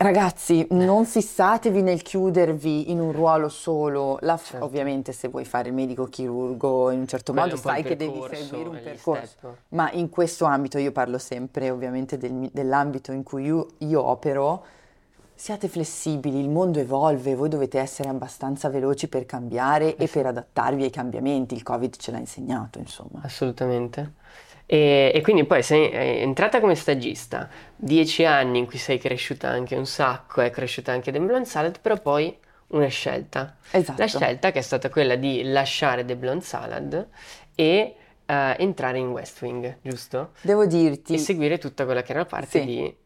Ragazzi, 0.00 0.64
non 0.70 1.04
fissatevi 1.04 1.82
nel 1.82 2.02
chiudervi 2.02 2.92
in 2.92 3.00
un 3.00 3.10
ruolo 3.10 3.48
solo. 3.48 4.16
La 4.20 4.38
Certo. 4.38 4.64
Ovviamente, 4.64 5.12
se 5.12 5.26
vuoi 5.26 5.44
fare 5.44 5.68
il 5.68 5.74
medico 5.74 6.04
chirurgo 6.04 6.90
in 6.92 7.00
un 7.00 7.08
certo 7.08 7.32
Quello 7.32 7.48
modo, 7.48 7.60
un 7.60 7.66
il 7.66 7.68
sai 7.68 7.82
che 7.82 7.96
devi 7.96 8.22
seguire 8.32 8.68
un 8.68 8.80
percorso. 8.80 9.26
step. 9.26 9.56
Ma 9.70 9.90
in 9.90 10.08
questo 10.08 10.44
ambito, 10.44 10.78
io 10.78 10.92
parlo 10.92 11.18
sempre 11.18 11.70
ovviamente 11.70 12.16
del 12.16 12.48
dell'ambito 12.52 13.10
in 13.10 13.24
cui 13.24 13.44
io, 13.46 13.66
io 13.78 14.02
opero, 14.02 14.64
siate 15.38 15.68
flessibili, 15.68 16.40
il 16.40 16.48
mondo 16.48 16.80
evolve, 16.80 17.36
voi 17.36 17.48
dovete 17.48 17.78
essere 17.78 18.08
abbastanza 18.08 18.68
veloci 18.68 19.06
per 19.06 19.24
cambiare 19.24 19.94
e 19.94 20.08
per 20.08 20.26
adattarvi 20.26 20.82
ai 20.82 20.90
cambiamenti. 20.90 21.54
Il 21.54 21.62
Covid 21.62 21.96
ce 21.96 22.10
l'ha 22.10 22.18
insegnato, 22.18 22.80
insomma. 22.80 23.20
Assolutamente. 23.22 24.14
E, 24.66 25.12
e 25.14 25.20
quindi 25.22 25.44
poi 25.44 25.62
sei 25.62 25.90
è 25.90 26.22
entrata 26.22 26.58
come 26.58 26.74
stagista, 26.74 27.48
dieci 27.76 28.24
anni 28.24 28.58
in 28.58 28.66
cui 28.66 28.78
sei 28.78 28.98
cresciuta 28.98 29.48
anche 29.48 29.76
un 29.76 29.86
sacco, 29.86 30.40
è 30.40 30.50
cresciuta 30.50 30.90
anche 30.90 31.12
The 31.12 31.20
Blonde 31.20 31.48
Salad, 31.48 31.78
però 31.80 31.96
poi 32.00 32.36
una 32.70 32.88
scelta. 32.88 33.56
Esatto. 33.70 34.00
La 34.00 34.08
scelta 34.08 34.50
che 34.50 34.58
è 34.58 34.62
stata 34.62 34.90
quella 34.90 35.14
di 35.14 35.44
lasciare 35.44 36.04
The 36.04 36.16
Blonde 36.16 36.44
Salad 36.44 37.08
e 37.54 37.94
eh, 38.26 38.56
entrare 38.58 38.98
in 38.98 39.06
West 39.10 39.40
Wing, 39.40 39.78
giusto? 39.82 40.32
Devo 40.40 40.66
dirti, 40.66 41.14
E 41.14 41.18
seguire 41.18 41.58
tutta 41.58 41.84
quella 41.84 42.02
che 42.02 42.10
era 42.10 42.20
la 42.22 42.26
parte 42.26 42.58
Sì. 42.58 42.64
di 42.66 42.96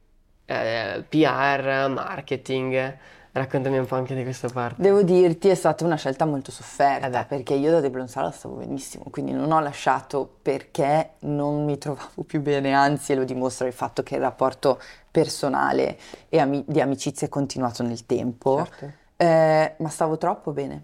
eh, 0.53 1.03
PR, 1.09 1.89
marketing. 1.89 2.97
Raccontami 3.35 3.79
un 3.79 3.87
po' 3.87 3.95
anche 3.95 4.15
di 4.15 4.25
questa 4.25 4.49
parte. 4.49 4.83
Devo 4.83 5.03
dirti, 5.03 5.49
è 5.49 5.55
stata 5.55 5.87
una 5.87 5.97
scelta 5.97 6.27
molto 6.27 6.51
sofferta 6.51 7.23
Eh 7.23 7.25
perché 7.25 7.55
io 7.55 7.71
da 7.71 7.81
De 7.81 7.89
Blonsala 7.89 8.31
stavo 8.31 8.57
benissimo, 8.57 9.05
quindi 9.11 9.33
non 9.33 9.51
ho 9.51 9.61
lasciato 9.61 10.31
perché 10.43 11.13
non 11.21 11.65
mi 11.65 11.79
trovavo 11.79 12.25
più 12.27 12.43
bene, 12.43 12.75
anzi, 12.75 13.15
lo 13.15 13.25
dimostra 13.25 13.67
il 13.67 13.73
fatto 13.73 14.03
che 14.03 14.17
il 14.17 14.21
rapporto 14.21 14.79
personale 15.11 15.99
e 16.29 16.39
ami- 16.41 16.65
di 16.67 16.83
amicizia 16.83 17.27
è 17.27 17.31
continuato 17.31 17.83
nel 17.83 18.05
tempo, 18.05 18.67
Certo. 18.67 18.93
Eh, 19.17 19.75
ma 19.79 19.89
stavo 19.89 20.19
troppo 20.19 20.51
bene. 20.51 20.83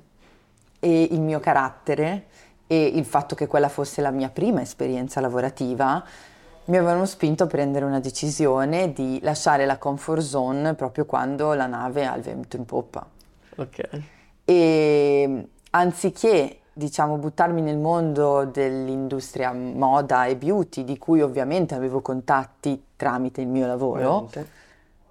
E 0.81 1.03
il 1.11 1.21
mio 1.21 1.41
carattere 1.41 2.27
e 2.67 2.85
il 2.85 3.05
fatto 3.05 3.35
che 3.35 3.47
quella 3.47 3.69
fosse 3.69 4.01
la 4.01 4.11
mia 4.11 4.29
prima 4.29 4.61
esperienza 4.61 5.21
lavorativa 5.21 6.05
mi 6.69 6.77
avevano 6.77 7.07
spinto 7.07 7.45
a 7.45 7.47
prendere 7.47 7.85
una 7.85 8.01
decisione 8.01 8.93
di 8.93 9.19
lasciare 9.23 9.67
la 9.67 9.79
comfort 9.79 10.21
zone 10.21 10.75
proprio 10.75 11.05
quando 11.07 11.55
la 11.55 11.67
nave 11.67 12.07
ha 12.07 12.15
il 12.15 12.23
vento 12.23 12.57
in 12.57 12.65
poppa. 12.65 13.07
Ok. 13.57 13.89
E 14.45 15.49
anziché, 15.71 16.59
diciamo, 16.73 17.17
buttarmi 17.17 17.61
nel 17.61 17.79
mondo 17.79 18.45
dell'industria 18.45 19.53
moda 19.53 20.27
e 20.27 20.37
beauty, 20.37 20.85
di 20.85 20.99
cui 20.99 21.23
ovviamente 21.23 21.75
avevo 21.75 22.01
contatti 22.01 22.83
tramite 22.97 23.41
il 23.41 23.49
mio 23.49 23.67
lavoro, 23.67 24.11
Ovviamente. 24.11 24.57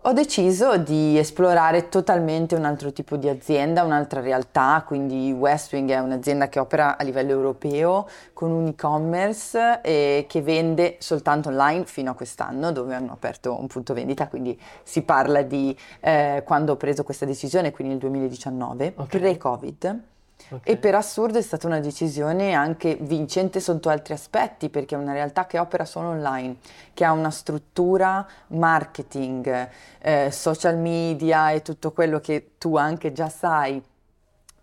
Ho 0.07 0.13
deciso 0.13 0.77
di 0.77 1.17
esplorare 1.17 1.89
totalmente 1.89 2.55
un 2.55 2.63
altro 2.63 2.93
tipo 2.93 3.17
di 3.17 3.27
azienda, 3.27 3.83
un'altra 3.83 4.21
realtà, 4.21 4.81
quindi 4.87 5.33
Westwing 5.33 5.89
è 5.89 5.99
un'azienda 5.99 6.47
che 6.47 6.59
opera 6.59 6.97
a 6.97 7.03
livello 7.03 7.31
europeo 7.31 8.07
con 8.31 8.51
un 8.51 8.67
e-commerce 8.67 9.81
eh, 9.81 10.25
che 10.25 10.41
vende 10.41 10.95
soltanto 10.99 11.49
online 11.49 11.83
fino 11.83 12.11
a 12.11 12.13
quest'anno 12.13 12.71
dove 12.71 12.95
hanno 12.95 13.11
aperto 13.11 13.59
un 13.59 13.67
punto 13.67 13.93
vendita, 13.93 14.29
quindi 14.29 14.57
si 14.81 15.01
parla 15.01 15.41
di 15.41 15.77
eh, 15.99 16.41
quando 16.45 16.71
ho 16.71 16.77
preso 16.77 17.03
questa 17.03 17.25
decisione, 17.25 17.71
quindi 17.71 17.91
nel 17.95 18.01
2019, 18.01 18.93
Ok. 18.95 19.07
pre-Covid. 19.09 20.01
Ok. 20.49 20.61
E 20.63 20.77
per 20.77 20.95
assurdo 20.95 21.37
è 21.37 21.41
stata 21.41 21.67
una 21.67 21.79
decisione 21.79 22.53
anche 22.53 22.95
vincente 23.01 23.59
sotto 23.59 23.89
altri 23.89 24.13
aspetti, 24.13 24.69
perché 24.69 24.95
è 24.95 24.97
una 24.97 25.11
realtà 25.13 25.45
che 25.45 25.59
opera 25.59 25.83
solo 25.83 26.09
online, 26.09 26.57
che 26.93 27.03
ha 27.03 27.11
una 27.11 27.31
struttura 27.31 28.25
marketing, 28.47 29.69
eh, 29.99 30.29
social 30.31 30.77
media 30.77 31.51
e 31.51 31.61
tutto 31.61 31.91
quello 31.91 32.19
che 32.19 32.51
tu 32.57 32.77
anche 32.77 33.11
già 33.11 33.27
sai, 33.29 33.83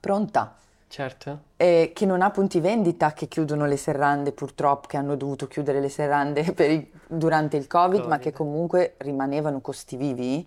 pronta, 0.00 0.54
Certo. 0.88 1.40
e 1.56 1.90
che 1.94 2.06
non 2.06 2.22
ha 2.22 2.30
punti 2.30 2.60
vendita, 2.60 3.12
che 3.12 3.26
chiudono 3.28 3.66
le 3.66 3.76
serrande 3.76 4.32
purtroppo, 4.32 4.87
che 4.88 4.96
hanno 4.96 5.16
dovuto 5.16 5.48
chiudere 5.48 5.80
le 5.80 5.88
serrande 5.88 6.40
il- 6.64 6.88
durante 7.06 7.56
il 7.58 7.66
Covid, 7.66 8.00
ma 8.00 8.16
Covid. 8.16 8.20
che 8.20 8.32
comunque 8.32 8.94
rimanevano 8.98 9.60
costi 9.60 9.96
vivi. 9.96 10.46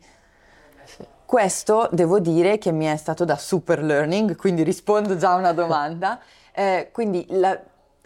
Sì. 0.85 1.05
Questo 1.27 1.89
devo 1.91 2.21
dire 2.21 2.57
che 2.57 2.71
mi 2.71 2.85
è 2.85 2.95
stato 2.95 3.25
da 3.25 3.35
super 3.35 3.83
learning, 3.83 4.37
quindi 4.37 4.63
rispondo 4.63 5.17
già 5.17 5.33
a 5.33 5.35
una 5.35 5.51
domanda. 5.53 6.19
Eh, 6.57 6.89
quindi 6.91 7.23
la- 7.29 7.55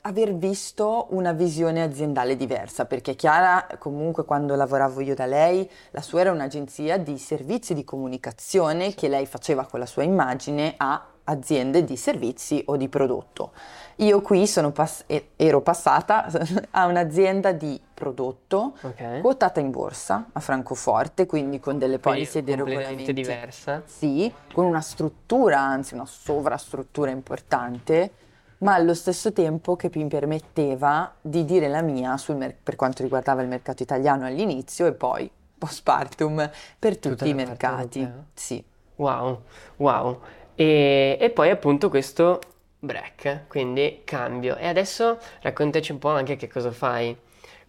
aver 0.01 0.35
visto 0.35 1.07
una 1.11 1.31
visione 1.31 1.81
aziendale 1.81 2.35
diversa, 2.35 2.83
perché 2.83 3.15
Chiara 3.15 3.65
comunque 3.79 4.25
quando 4.25 4.55
lavoravo 4.55 4.99
io 4.99 5.15
da 5.15 5.25
lei, 5.25 5.69
la 5.91 6.01
sua 6.01 6.19
era 6.19 6.31
un'agenzia 6.33 6.97
di 6.97 7.17
servizi 7.17 7.73
di 7.73 7.85
comunicazione 7.85 8.93
che 8.93 9.07
lei 9.07 9.25
faceva 9.25 9.65
con 9.65 9.79
la 9.79 9.85
sua 9.85 10.03
immagine 10.03 10.73
a 10.75 11.01
aziende 11.25 11.83
di 11.83 11.95
servizi 11.95 12.61
o 12.67 12.77
di 12.77 12.87
prodotto. 12.87 13.51
Io 13.97 14.21
qui 14.21 14.49
pass- 14.73 15.03
ero 15.35 15.61
passata 15.61 16.27
a 16.71 16.85
un'azienda 16.85 17.51
di 17.51 17.79
prodotto 17.93 18.73
okay. 18.81 19.21
quotata 19.21 19.59
in 19.59 19.69
borsa 19.69 20.29
a 20.31 20.39
Francoforte, 20.39 21.25
quindi 21.25 21.59
con 21.59 21.77
delle 21.77 21.99
polizze 21.99 22.43
di 22.43 22.55
regolamenti 22.55 23.13
diversa. 23.13 23.83
Sì, 23.85 24.31
con 24.53 24.65
una 24.65 24.81
struttura, 24.81 25.59
anzi 25.59 25.93
una 25.93 26.05
sovrastruttura 26.05 27.11
importante, 27.11 28.11
ma 28.59 28.73
allo 28.73 28.93
stesso 28.93 29.31
tempo 29.33 29.75
che 29.75 29.91
mi 29.93 30.07
permetteva 30.07 31.13
di 31.21 31.45
dire 31.45 31.67
la 31.67 31.81
mia 31.81 32.15
mer- 32.29 32.55
per 32.61 32.75
quanto 32.75 33.03
riguardava 33.03 33.41
il 33.41 33.47
mercato 33.47 33.83
italiano 33.83 34.25
all'inizio 34.25 34.87
e 34.87 34.93
poi 34.93 35.29
postpartum 35.57 36.49
per 36.79 36.97
tutti 36.97 37.29
i 37.29 37.33
mercati. 37.33 38.09
Sì. 38.33 38.63
Wow, 38.95 39.41
wow. 39.77 40.19
E, 40.61 41.17
e 41.19 41.29
poi 41.31 41.49
appunto 41.49 41.89
questo 41.89 42.39
break, 42.77 43.47
quindi 43.47 44.01
cambio. 44.05 44.57
E 44.57 44.67
adesso 44.67 45.17
raccontaci 45.41 45.91
un 45.91 45.97
po' 45.97 46.09
anche 46.09 46.35
che 46.35 46.47
cosa 46.47 46.71
fai. 46.71 47.17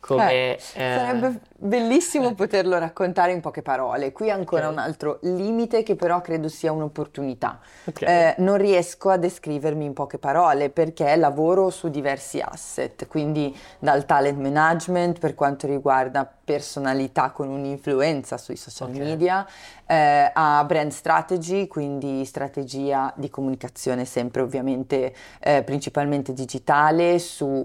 Come, 0.02 0.32
eh, 0.32 0.58
eh... 0.74 0.94
Sarebbe 0.96 1.40
bellissimo 1.58 2.34
poterlo 2.34 2.76
raccontare 2.76 3.30
in 3.30 3.40
poche 3.40 3.62
parole. 3.62 4.10
Qui 4.10 4.32
ancora 4.32 4.62
okay. 4.62 4.72
un 4.72 4.78
altro 4.80 5.18
limite 5.22 5.84
che 5.84 5.94
però 5.94 6.20
credo 6.20 6.48
sia 6.48 6.72
un'opportunità. 6.72 7.60
Okay. 7.84 8.08
Eh, 8.08 8.34
non 8.38 8.56
riesco 8.56 9.10
a 9.10 9.16
descrivermi 9.16 9.84
in 9.84 9.92
poche 9.92 10.18
parole 10.18 10.70
perché 10.70 11.14
lavoro 11.14 11.70
su 11.70 11.88
diversi 11.88 12.40
asset, 12.40 13.06
quindi 13.06 13.56
dal 13.78 14.04
talent 14.04 14.38
management 14.38 15.20
per 15.20 15.36
quanto 15.36 15.68
riguarda 15.68 16.28
personalità 16.44 17.30
con 17.30 17.48
un'influenza 17.48 18.38
sui 18.38 18.56
social 18.56 18.88
okay. 18.88 19.00
media, 19.00 19.46
eh, 19.86 20.32
a 20.34 20.64
brand 20.64 20.90
strategy, 20.90 21.68
quindi 21.68 22.24
strategia 22.24 23.12
di 23.14 23.30
comunicazione 23.30 24.04
sempre 24.04 24.42
ovviamente 24.42 25.14
eh, 25.38 25.62
principalmente 25.62 26.32
digitale 26.32 27.20
su 27.20 27.64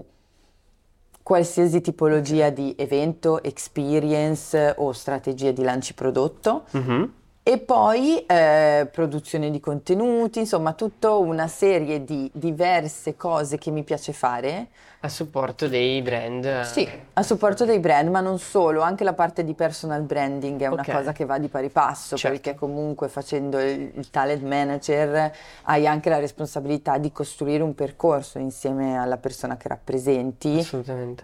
qualsiasi 1.28 1.82
tipologia 1.82 2.48
di 2.48 2.74
evento, 2.78 3.42
experience 3.42 4.72
o 4.78 4.92
strategia 4.92 5.50
di 5.52 5.62
lanci 5.62 5.92
prodotto. 5.92 6.64
Mm-hmm. 6.74 7.04
E 7.48 7.56
poi 7.56 8.26
eh, 8.26 8.86
produzione 8.92 9.50
di 9.50 9.58
contenuti, 9.58 10.40
insomma, 10.40 10.74
tutta 10.74 11.14
una 11.14 11.48
serie 11.48 12.04
di 12.04 12.30
diverse 12.34 13.16
cose 13.16 13.56
che 13.56 13.70
mi 13.70 13.84
piace 13.84 14.12
fare. 14.12 14.66
A 15.00 15.08
supporto 15.08 15.66
dei 15.66 16.02
brand. 16.02 16.60
Sì, 16.64 16.86
a 17.14 17.22
supporto 17.22 17.64
dei 17.64 17.78
brand, 17.78 18.10
ma 18.10 18.20
non 18.20 18.38
solo, 18.38 18.82
anche 18.82 19.02
la 19.02 19.14
parte 19.14 19.44
di 19.44 19.54
personal 19.54 20.02
branding 20.02 20.60
è 20.60 20.66
una 20.66 20.82
okay. 20.82 20.94
cosa 20.94 21.12
che 21.12 21.24
va 21.24 21.38
di 21.38 21.48
pari 21.48 21.70
passo, 21.70 22.18
certo. 22.18 22.36
perché 22.36 22.58
comunque 22.58 23.08
facendo 23.08 23.58
il, 23.58 23.92
il, 23.94 24.10
talent 24.10 24.42
manager 24.42 25.32
hai 25.62 25.86
anche 25.86 26.10
la 26.10 26.18
responsabilità 26.18 26.98
di 26.98 27.10
costruire 27.12 27.62
un 27.62 27.74
percorso 27.74 28.38
insieme 28.38 28.98
alla 28.98 29.16
persona 29.16 29.56
che 29.56 29.68
rappresenti 29.68 30.68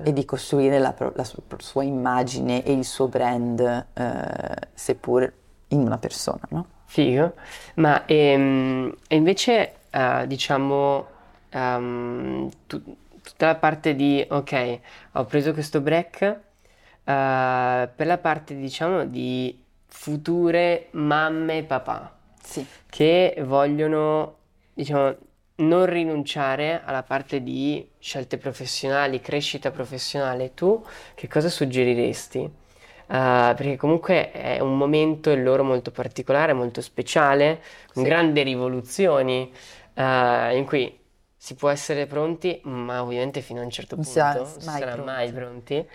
e 0.03 0.13
di 0.15 0.25
costruire 0.25 0.79
la, 0.79 0.95
la, 1.13 1.25
sua, 1.25 1.43
la, 1.47 1.57
sua, 1.59 1.83
immagine 1.83 2.65
e 2.65 2.73
il 2.73 2.87
suo 2.87 3.09
brand, 3.09 3.61
eh, 3.93 4.69
seppur 4.73 5.31
in 5.68 5.81
una 5.81 5.98
persona, 5.98 6.40
no? 6.50 6.66
Figo. 6.87 7.35
Ma 7.77 8.05
ehm, 8.07 8.94
invece, 9.09 9.74
uh, 9.92 10.27
diciamo, 10.27 11.07
um, 11.53 12.48
tu, 12.66 12.83
tutta 13.22 13.46
la 13.46 13.55
parte 13.57 13.94
di, 13.94 14.24
ok, 14.29 14.79
ho 15.12 15.24
preso 15.24 15.53
questo 15.53 15.81
break, 15.81 16.20
uh, 16.20 17.05
per 17.05 18.07
la 18.07 18.18
parte, 18.18 18.55
diciamo, 18.57 19.05
di 19.07 19.61
future 19.87 20.88
mamme 20.92 21.59
e 21.59 21.62
papà. 21.64 22.16
Sì. 22.42 22.64
Che 22.88 23.37
vogliono, 23.44 24.37
diciamo, 24.74 25.16
non 25.57 25.87
rinunciare 25.87 26.83
alla 26.85 27.03
parte 27.03 27.42
di 27.42 27.88
scelte 27.98 28.38
professionali, 28.38 29.20
crescita 29.20 29.70
professionale. 29.70 30.53
Tu 30.55 30.85
che 31.14 31.29
cosa 31.29 31.48
suggeriresti? 31.48 32.62
Uh, 33.07 33.55
perché 33.55 33.77
comunque 33.77 34.31
è 34.31 34.61
un 34.61 34.77
momento 34.79 35.31
il 35.31 35.43
loro 35.43 35.62
molto 35.62 35.90
particolare, 35.90 36.53
molto 36.53 36.81
speciale, 36.81 37.61
con 37.93 38.03
sì. 38.03 38.09
grandi 38.09 38.43
rivoluzioni, 38.43 39.53
uh, 39.95 40.55
in 40.55 40.64
cui 40.67 40.99
si 41.37 41.55
può 41.55 41.69
essere 41.69 42.07
pronti, 42.07 42.59
ma 42.64 43.03
ovviamente 43.03 43.43
fino 43.43 43.61
a 43.61 43.64
un 43.64 43.71
certo 43.71 43.97
punto 43.97 44.19
non 44.19 44.47
si 44.47 44.61
sarà 44.61 44.93
pronti. 44.93 45.05
mai 45.05 45.33
pronti. 45.33 45.87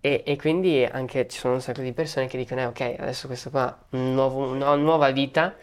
E, 0.00 0.22
e, 0.26 0.36
quindi 0.36 0.84
anche 0.84 1.28
ci 1.28 1.38
sono 1.38 1.54
un 1.54 1.60
sacco 1.60 1.80
di 1.80 1.92
persone 1.92 2.26
che 2.26 2.36
dicono: 2.36 2.60
eh, 2.60 2.66
Ok, 2.66 2.80
adesso 2.98 3.28
questo 3.28 3.50
qua, 3.50 3.76
nuovo, 3.90 4.48
una 4.48 4.74
nuova 4.74 5.10
vita, 5.10 5.54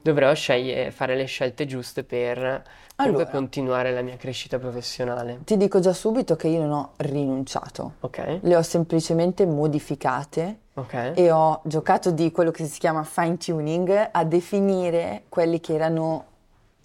dovrò 0.00 0.32
scegliere, 0.34 0.92
fare 0.92 1.16
le 1.16 1.24
scelte 1.24 1.66
giuste 1.66 2.04
per 2.04 2.62
allora, 2.96 3.26
continuare 3.26 3.92
la 3.92 4.02
mia 4.02 4.16
crescita 4.16 4.58
professionale. 4.58 5.40
Ti 5.44 5.56
dico 5.56 5.80
già 5.80 5.92
subito 5.92 6.34
che 6.36 6.48
io 6.48 6.60
non 6.60 6.72
ho 6.72 6.90
rinunciato. 6.96 7.94
Ok. 8.00 8.38
Le 8.40 8.56
ho 8.56 8.62
semplicemente 8.62 9.44
modificate. 9.44 10.60
Ok. 10.74 11.12
E 11.14 11.30
ho 11.30 11.60
giocato 11.64 12.10
di 12.10 12.30
quello 12.30 12.50
che 12.50 12.64
si 12.66 12.78
chiama 12.78 13.02
fine 13.02 13.36
tuning 13.36 14.08
a 14.12 14.24
definire 14.24 15.24
quelli 15.28 15.60
che 15.60 15.74
erano 15.74 16.24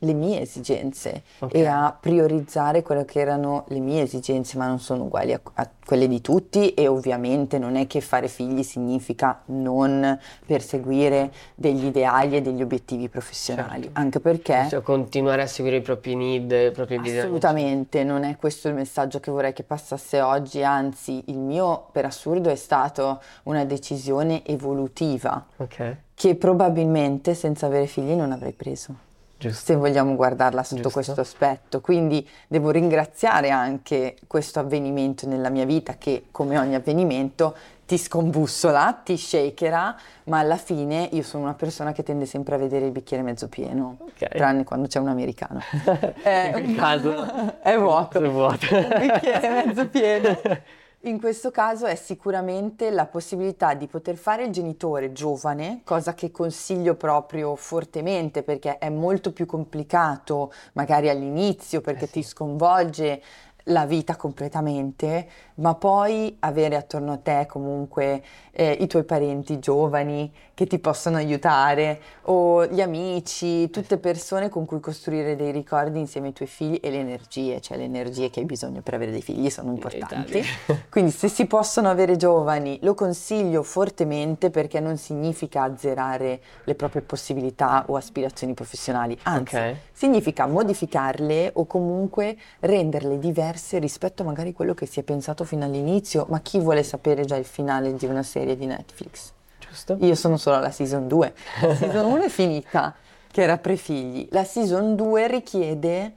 le 0.04 0.14
mie 0.14 0.42
esigenze 0.42 1.24
okay. 1.40 1.62
e 1.62 1.66
a 1.66 1.96
priorizzare 1.98 2.82
quelle 2.82 3.06
che 3.06 3.20
erano 3.20 3.66
le 3.68 3.80
mie 3.80 4.04
esigenze, 4.04 4.58
ma 4.58 4.68
non 4.68 4.80
sono 4.80 5.04
uguali 5.04 5.34
a, 5.34 5.42
a, 5.54 5.70
quelle 5.86 6.08
di 6.08 6.22
tutti 6.22 6.74
e 6.74 6.88
ovviamente 6.88 7.60
non 7.60 7.76
è 7.76 7.86
che 7.86 8.02
fare 8.02 8.28
figli 8.28 8.64
significa 8.64 9.42
non 9.48 10.18
perseguire 10.46 11.32
degli 11.54 11.86
ideali 11.86 12.38
e 12.38 12.42
degli 12.42 12.62
obiettivi 12.62 13.10
professionali, 13.10 13.84
certo. 13.84 14.00
anche 14.00 14.20
perché... 14.20 14.68
Cioè, 14.70 14.82
continuare 14.82 15.44
a 15.44 15.48
seguire 15.48 15.78
i 15.78 15.82
propri 15.82 16.16
need, 16.16 16.52
i 16.52 16.72
propri 16.72 17.00
bisogni. 17.00 17.20
Assolutamente, 17.20 18.04
non 18.04 18.24
è 18.24 18.38
questo 18.38 18.70
il 18.70 18.74
messaggio 18.74 19.20
che 19.20 19.30
vorrei 19.30 19.54
che 19.54 19.64
passasse 19.64 20.22
oggi, 20.22 20.64
anzi 20.64 21.24
il 21.28 21.38
mio 21.38 21.88
per 21.92 22.06
assurdo 22.06 22.50
è 22.50 22.56
stato 22.56 23.22
una 23.44 23.66
decisione 23.66 24.44
evolutiva 24.46 25.46
okay. 25.58 25.98
che 26.16 26.36
probabilmente 26.36 27.36
senza 27.36 27.68
avere 27.68 27.86
figli 27.86 28.14
non 28.14 28.32
avrei 28.32 28.54
preso. 28.54 29.10
Giusto. 29.42 29.66
se 29.66 29.76
vogliamo 29.76 30.16
guardarla 30.16 30.64
sotto 30.64 30.82
Giusto. 30.84 30.92
questo 30.92 31.22
aspetto. 31.22 31.82
Quindi 31.82 32.28
devo 32.48 32.70
ringraziare 32.70 33.50
anche 33.50 34.16
questo 34.28 34.60
avvenimento 34.60 35.28
nella 35.28 35.50
mia 35.50 35.66
vita 35.66 35.96
che, 35.98 36.26
come 36.32 36.58
ogni 36.58 36.76
avvenimento, 36.76 37.56
ti 37.86 37.98
scombussola, 37.98 39.02
ti 39.04 39.18
shakerà, 39.18 39.96
ma 40.26 40.40
alla 40.40 40.56
fine 40.56 41.10
io 41.12 41.24
sono 41.24 41.44
una 41.44 41.56
persona 41.56 41.92
che 41.92 42.04
tende 42.04 42.26
sempre 42.26 42.56
a 42.56 42.58
vedere 42.58 42.86
il 42.86 42.92
bicchiere 42.92 43.22
mezzo 43.22 43.50
pieno, 43.50 43.98
okay. 44.00 44.30
tranne 44.30 44.64
quando 44.64 44.88
c'è 44.88 45.00
un 45.00 45.10
americano. 45.10 45.60
eh, 46.24 46.54
In 46.58 46.76
caso 46.76 47.12
è 47.62 47.78
vuoto. 47.78 48.20
È 48.20 48.30
vuoto. 48.30 48.66
il 48.74 48.88
bicchiere 48.98 49.66
mezzo 49.66 49.88
pieno. 49.90 50.40
In 51.04 51.20
questo 51.20 51.50
caso 51.50 51.88
è 51.88 51.96
sicuramente 51.96 52.92
la 52.92 53.08
possibilità 53.08 53.74
di 53.74 53.88
poter 53.88 54.18
fare 54.18 54.44
il 54.44 54.52
genitore 54.52 55.12
giovane, 55.12 55.82
cosa 55.84 56.14
che 56.14 56.30
consiglio 56.30 56.94
proprio 56.94 57.56
fortemente 57.56 58.44
perché 58.44 58.78
è 58.78 58.90
molto 58.90 59.34
più 59.34 59.48
complicato 59.48 60.54
magari 60.74 61.10
all'inizio 61.10 61.82
perché 61.82 62.04
eh 62.04 62.08
sì. 62.08 62.14
ti 62.14 62.24
sconvolge 62.24 63.20
la 63.66 63.86
vita 63.86 64.16
completamente, 64.16 65.28
ma 65.56 65.76
poi 65.76 66.36
avere 66.40 66.76
attorno 66.76 67.14
a 67.14 67.18
te 67.18 67.46
comunque 67.48 68.24
eh, 68.52 68.72
i 68.80 68.88
tuoi 68.88 69.04
parenti 69.04 69.60
giovani 69.60 70.32
che 70.54 70.66
ti 70.66 70.80
possono 70.80 71.18
aiutare 71.18 72.00
o 72.24 72.66
gli 72.66 72.82
amici, 72.82 73.70
tutte 73.70 73.98
persone 73.98 74.50
con 74.50 74.66
cui 74.66 74.80
costruire 74.80 75.36
dei 75.36 75.52
ricordi 75.52 76.00
insieme 76.00 76.28
ai 76.28 76.34
tuoi 76.34 76.48
figli 76.48 76.80
e 76.82 76.92
le 76.92 77.00
energie, 77.00 77.62
cioè 77.62 77.78
le 77.78 77.84
energie 77.84 78.30
che 78.30 78.42
hai 78.42 78.46
bisogno 78.46 78.82
per 78.82 78.94
avere 78.94 79.12
dei 79.12 79.22
figli 79.22 79.50
sono 79.50 79.72
importanti. 79.72 80.44
Quindi 80.90 81.12
se 81.12 81.28
si 81.28 81.46
possono 81.46 81.90
avere 81.90 82.16
giovani 82.16 82.80
lo 82.82 82.94
consiglio 82.94 83.64
fortemente 83.64 84.50
perché 84.50 84.80
non 84.80 84.98
significa 84.98 85.64
azzerare 85.64 86.42
le 86.64 86.76
proprie 86.76 87.02
possibilità 87.02 87.86
o 87.88 87.96
aspirazioni 87.96 88.54
professionali, 88.54 89.18
anzi 89.24 89.56
okay. 89.56 89.76
significa 89.92 90.46
modificarle 90.48 91.52
o 91.54 91.66
comunque 91.66 92.38
renderle 92.60 93.18
diverse 93.18 93.51
rispetto 93.80 94.24
a 94.24 94.26
magari 94.26 94.54
quello 94.54 94.74
che 94.74 94.86
si 94.86 95.00
è 95.00 95.04
pensato 95.04 95.44
fino 95.44 95.66
all'inizio, 95.66 96.26
ma 96.30 96.40
chi 96.42 96.60
vuole 96.60 96.84
sapere 96.84 97.26
già 97.26 97.36
il 97.36 97.46
finale 97.46 97.96
di 97.96 98.06
una 98.06 98.24
serie 98.24 98.56
di 98.56 98.66
Netflix? 98.66 99.32
Giusto. 99.60 99.98
Io 100.02 100.16
sono 100.16 100.38
solo 100.38 100.58
alla 100.58 100.72
season 100.72 101.08
2. 101.08 101.34
La 101.62 101.76
season 101.76 102.06
1 102.06 102.24
è 102.24 102.30
finita, 102.30 102.94
che 103.32 103.42
era 103.42 103.58
prefigli. 103.58 104.28
La 104.32 104.44
season 104.44 104.96
2 104.96 105.28
richiede 105.28 106.14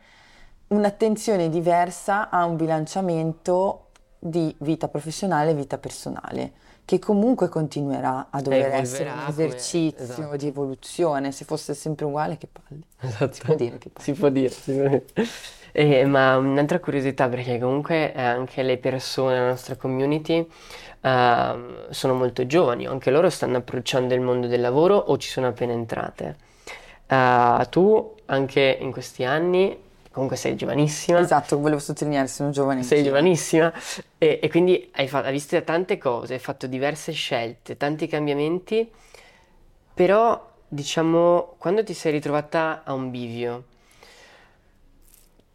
un'attenzione 0.69 1.49
diversa 1.49 2.31
a 2.31 2.45
un 2.45 2.57
bilanciamento 2.57 3.87
di 4.19 4.55
vita 4.61 4.89
professionale 4.89 5.51
e 5.51 5.55
vita 5.55 5.79
personale, 5.79 6.53
che 6.85 6.99
comunque 6.99 7.49
continuerà 7.49 8.29
a 8.31 8.41
dover 8.41 8.73
essere 8.73 9.11
un 9.11 9.25
esercizio 9.29 10.05
come... 10.05 10.19
esatto. 10.19 10.37
di 10.37 10.47
evoluzione. 10.47 11.33
Se 11.33 11.45
fosse 11.45 11.75
sempre 11.75 12.07
uguale, 12.07 12.39
che 12.39 12.49
palle. 12.51 12.83
Esatto. 13.01 13.35
Si 13.35 13.43
può 13.43 13.55
dire 13.55 13.79
che 13.79 13.91
palle. 13.91 14.05
Si 14.05 14.13
può 14.13 14.29
dire, 14.29 14.51
si 14.51 14.73
può 14.73 14.89
dire. 14.89 15.05
Eh, 15.77 16.05
ma 16.05 16.37
un'altra 16.37 16.79
curiosità, 16.79 17.29
perché 17.29 17.59
comunque 17.59 18.13
anche 18.15 18.63
le 18.63 18.79
persone 18.79 19.35
nella 19.35 19.49
nostra 19.49 19.75
community 19.75 20.39
uh, 20.39 21.59
sono 21.91 22.15
molto 22.15 22.47
giovani, 22.47 22.87
anche 22.87 23.11
loro 23.11 23.29
stanno 23.29 23.57
approcciando 23.57 24.15
il 24.15 24.21
mondo 24.21 24.47
del 24.47 24.61
lavoro 24.61 24.95
o 24.95 25.19
ci 25.19 25.29
sono 25.29 25.49
appena 25.49 25.73
entrate. 25.73 26.37
Uh, 27.09 27.69
tu 27.71 28.15
anche 28.27 28.79
in 28.81 28.93
questi 28.93 29.25
anni, 29.25 29.77
comunque 30.13 30.37
sei 30.37 30.55
giovanissima. 30.55 31.19
Esatto, 31.19 31.59
volevo 31.59 31.81
sottolineare, 31.81 32.29
sono 32.29 32.51
giovane. 32.51 32.85
Sei 32.85 33.03
giovanissima 33.03 33.73
e, 34.17 34.39
e 34.41 34.49
quindi 34.49 34.93
hai, 34.95 35.09
fatto, 35.09 35.27
hai 35.27 35.33
visto 35.33 35.61
tante 35.65 35.99
cose, 35.99 36.35
hai 36.35 36.39
fatto 36.39 36.69
diverse 36.69 37.11
scelte, 37.11 37.77
tanti 37.77 38.07
cambiamenti, 38.07 38.89
però 39.93 40.53
diciamo, 40.69 41.55
quando 41.59 41.83
ti 41.83 41.95
sei 41.95 42.13
ritrovata 42.13 42.83
a 42.85 42.93
un 42.93 43.11
bivio, 43.11 43.65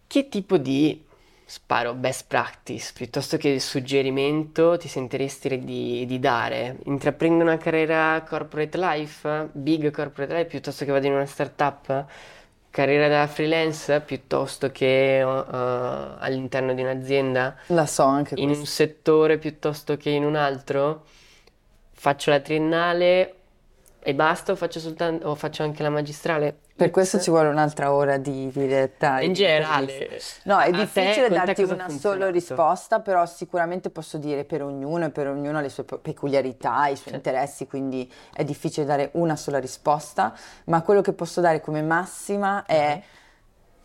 che 0.10 0.28
tipo 0.28 0.58
di, 0.58 1.06
sparo, 1.46 1.94
best 1.94 2.26
practice, 2.28 2.94
piuttosto 2.96 3.38
che 3.38 3.60
suggerimento 3.60 4.76
ti 4.76 4.88
sentiresti 4.88 5.60
di, 5.60 6.04
di 6.08 6.20
dare? 6.20 6.78
Intraprendere 6.86 7.48
una 7.48 7.60
carriera 7.60 8.26
corporate 8.28 8.76
life, 8.76 9.50
big 9.52 9.92
corporate 9.92 10.34
life, 10.34 10.48
piuttosto 10.48 10.84
che 10.84 10.92
vado 10.92 11.06
in 11.06 11.14
una 11.14 11.28
startup? 11.28 12.06
Carriera 12.72 13.08
da 13.08 13.28
freelance 13.28 14.02
piuttosto 14.02 14.72
che 14.72 15.22
uh, 15.24 15.30
all'interno 16.18 16.74
di 16.74 16.82
un'azienda? 16.82 17.56
La 17.68 17.86
so 17.86 18.06
anche 18.06 18.34
in 18.34 18.46
questo. 18.46 18.62
un 18.62 18.66
settore 18.66 19.38
piuttosto 19.38 19.96
che 19.96 20.10
in 20.10 20.26
un 20.26 20.36
altro? 20.36 21.06
Faccio 21.92 22.32
la 22.32 22.40
triennale 22.40 23.39
e 24.02 24.16
basta 24.16 24.54
o 24.54 24.56
faccio 24.56 24.80
soltanto 24.80 25.28
o 25.28 25.36
faccio 25.36 25.64
anche 25.64 25.84
la 25.84 25.90
magistrale? 25.90 26.58
Per 26.76 26.90
questo 26.92 27.20
ci 27.20 27.30
vuole 27.30 27.50
un'altra 27.50 27.92
ora 27.92 28.18
di 28.18 28.50
diretta. 28.52 29.20
In 29.20 29.34
generale, 29.34 30.20
No, 30.44 30.60
è 30.60 30.72
difficile 30.72 31.28
te 31.28 31.34
darti 31.34 31.64
una 31.64 31.88
funzionato? 31.88 32.32
risposta, 32.32 33.02
però 33.02 33.26
sicuramente 33.26 33.90
posso 33.90 34.18
dire 34.18 34.46
per 34.46 34.64
ognuno 34.64 35.06
e 35.06 35.10
per 35.10 35.28
ognuno 35.28 35.58
ha 35.58 35.62
le 35.62 35.70
sue 35.70 35.84
pe- 35.84 35.98
peculiarità, 35.98 36.88
i 36.88 36.96
suoi 36.96 37.10
Sì. 37.10 37.16
interessi, 37.16 37.68
quindi 37.68 38.10
è 38.34 38.46
difficile 38.46 38.86
dare 38.86 39.10
una 39.14 39.36
sola 39.36 39.60
risposta, 39.60 40.34
ma 40.66 40.82
quello 40.82 41.02
che 41.02 41.12
posso 41.12 41.42
dare 41.42 41.60
come 41.60 41.82
massima 41.82 42.66
è 42.66 43.02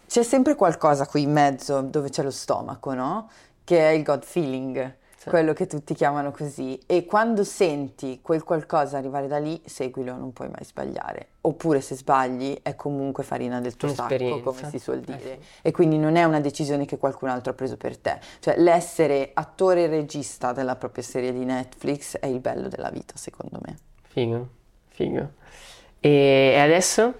c'è 0.07 0.23
sempre 0.23 0.55
qualcosa 0.55 1.07
qui 1.07 1.23
in 1.23 1.33
mezzo 1.33 1.81
dove 1.81 2.11
c'è 2.11 2.23
lo 2.23 2.31
stomaco, 2.31 2.95
no? 2.95 3.29
Che 3.65 3.79
è 3.79 3.91
il 3.91 4.05
God 4.05 4.23
feeling, 4.23 4.97
Sì. 5.25 5.31
quello 5.31 5.55
che 5.55 5.67
tutti 5.67 5.95
chiamano 5.95 6.31
così. 6.33 6.79
E 6.85 7.07
quando 7.07 7.45
senti 7.45 8.21
quel 8.21 8.45
qualcosa 8.45 8.99
arrivare 8.99 9.27
da 9.27 9.39
lì, 9.39 9.59
seguilo, 9.65 10.15
non 10.17 10.33
puoi 10.35 10.49
mai 10.49 10.65
sbagliare. 10.65 11.29
Oppure 11.43 11.81
se 11.81 11.95
sbagli 11.95 12.59
è 12.63 12.75
comunque 12.75 13.25
farina 13.25 13.61
del 13.61 13.77
tuo 13.77 13.89
sacco, 13.89 14.41
come 14.43 14.69
si 14.69 14.79
suol 14.79 14.99
Eh 14.99 15.17
dire. 15.17 15.39
sì. 15.41 15.49
E 15.63 15.71
quindi 15.73 15.97
non 15.99 16.17
è 16.17 16.25
una 16.25 16.41
decisione 16.41 16.85
che 16.85 16.99
qualcun 16.99 17.29
altro 17.31 17.53
ha 17.53 17.55
preso 17.55 17.77
per 17.79 17.97
te. 17.97 18.19
Cioè 18.41 18.57
l'essere 18.59 19.31
attore 19.33 19.85
e 19.85 19.87
regista 19.87 20.53
della 20.53 20.77
propria 20.77 21.03
serie 21.03 21.33
di 21.33 21.45
Netflix 21.45 22.19
è 22.19 22.27
il 22.27 22.41
bello 22.41 22.69
della 22.69 22.91
vita, 22.91 23.15
secondo 23.17 23.59
me. 23.65 23.77
Figo, 24.03 24.49
figo. 24.89 25.31
E 26.01 26.59
adesso 26.59 27.15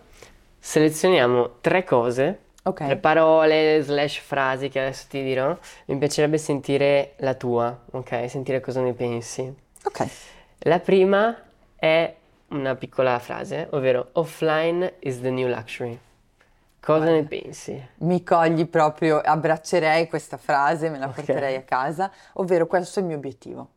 selezioniamo 0.59 1.57
tre 1.61 1.85
cose, 1.85 2.39
Ok. 2.67 2.85
tre 2.85 2.97
parole 2.97 3.83
slash 3.83 4.19
frasi 4.19 4.69
che 4.69 4.81
adesso 4.81 5.07
ti 5.09 5.23
dirò. 5.23 5.57
Mi 5.87 5.99
piacerebbe 5.99 6.39
sentire 6.39 7.15
la 7.19 7.35
tua, 7.35 7.79
ok? 7.91 8.29
Sentire 8.29 8.61
cosa 8.61 8.81
ne 8.81 8.95
pensi. 8.95 9.55
Ok. 9.85 10.09
La 10.61 10.81
prima 10.81 11.37
è 11.77 12.15
una 12.49 12.75
piccola 12.75 13.19
frase, 13.19 13.69
ovvero 13.73 14.09
offline 14.13 14.95
is 15.01 15.21
the 15.21 15.31
new 15.31 15.49
luxury. 15.49 15.99
Cosa 16.81 17.11
ne 17.11 17.25
pensi? 17.25 17.89
Mi 17.99 18.23
cogli 18.23 18.67
proprio, 18.67 19.19
abbraccerei 19.19 20.07
questa 20.09 20.37
frase, 20.37 20.89
me 20.89 20.99
la 20.99 21.07
Ok. 21.07 21.15
porterei 21.15 21.57
a 21.57 21.63
casa, 21.63 22.11
ovvero 22.35 22.67
questo 22.67 22.99
è 22.99 23.03
il 23.03 23.09
mio 23.09 23.17
obiettivo. 23.17 23.69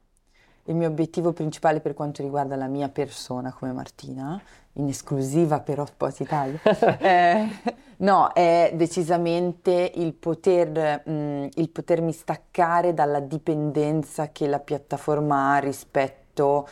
Il 0.65 0.75
mio 0.75 0.89
obiettivo 0.89 1.31
principale 1.31 1.79
per 1.79 1.93
quanto 1.93 2.21
riguarda 2.21 2.57
la 2.57 2.67
mia 2.67 2.89
persona 2.89 3.53
come 3.53 3.71
Martina, 3.71 4.39
in 4.77 4.87
esclusiva 4.87 5.59
per 5.59 5.79
Hotspot 5.79 6.19
Italia, 6.19 6.59
eh, 6.99 7.47
no, 7.97 8.31
è 8.33 8.71
decisamente 8.73 9.91
il 9.95 10.13
poter, 10.13 11.03
mm, 11.09 11.47
il 11.55 11.69
potermi 11.69 12.11
staccare 12.11 12.93
dalla 12.93 13.19
dipendenza 13.19 14.31
che 14.31 14.47
la 14.47 14.59
piattaforma 14.59 15.53
ha 15.53 15.59
rispetto 15.59 16.67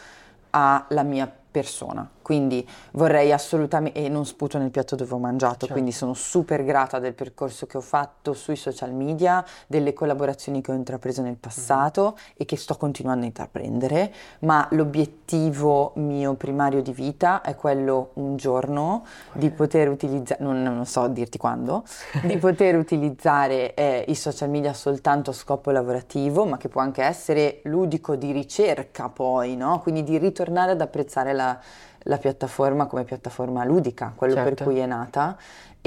alla 0.51 1.03
mia 1.03 1.31
persona. 1.51 2.09
Quindi 2.25 2.67
vorrei 2.93 3.31
assolutamente, 3.31 4.03
e 4.03 4.09
non 4.09 4.25
sputo 4.25 4.57
nel 4.57 4.71
piatto 4.71 4.95
dove 4.95 5.13
ho 5.13 5.19
mangiato, 5.19 5.57
Certo. 5.59 5.73
quindi 5.73 5.91
sono 5.91 6.15
super 6.15 6.63
grata 6.65 6.97
del 6.97 7.13
percorso 7.13 7.67
che 7.67 7.77
ho 7.77 7.81
fatto 7.81 8.33
sui 8.33 8.55
social 8.55 8.91
media, 8.93 9.45
delle 9.67 9.93
collaborazioni 9.93 10.59
che 10.59 10.71
ho 10.71 10.73
intrapreso 10.73 11.21
nel 11.21 11.35
passato 11.35 12.17
e 12.35 12.45
che 12.45 12.57
sto 12.57 12.77
continuando 12.77 13.25
a 13.25 13.27
intraprendere, 13.27 14.11
ma 14.39 14.67
l'obiettivo 14.71 15.91
mio 15.97 16.33
primario 16.33 16.81
di 16.81 16.93
vita 16.93 17.41
è 17.41 17.53
quello 17.53 18.09
un 18.13 18.37
giorno 18.37 19.05
di 19.33 19.51
poter 19.51 19.87
utilizzare, 19.89 20.43
non, 20.43 20.63
non 20.63 20.85
so 20.87 21.05
dirti 21.07 21.37
quando, 21.37 21.83
di 22.23 22.37
poter 22.37 22.73
utilizzare 22.79 23.75
eh, 23.75 24.03
i 24.07 24.15
social 24.15 24.49
media 24.49 24.73
soltanto 24.73 25.29
a 25.29 25.33
scopo 25.33 25.69
lavorativo, 25.69 26.43
ma 26.45 26.57
che 26.57 26.69
può 26.69 26.81
anche 26.81 27.03
essere 27.03 27.59
ludico 27.65 28.15
di 28.15 28.31
ricerca 28.31 29.09
poi, 29.09 29.55
no? 29.55 29.79
Quindi 29.81 30.03
di 30.03 30.17
ritornare 30.17 30.71
ad 30.71 30.81
apprezzare 30.81 31.33
la, 31.33 31.59
la 32.07 32.17
piattaforma 32.17 32.85
come 32.85 33.03
piattaforma 33.03 33.63
ludica, 33.63 34.13
quello 34.15 34.35
per 34.35 34.43
Certo. 34.43 34.63
cui 34.65 34.77
è 34.77 34.85
nata, 34.85 35.37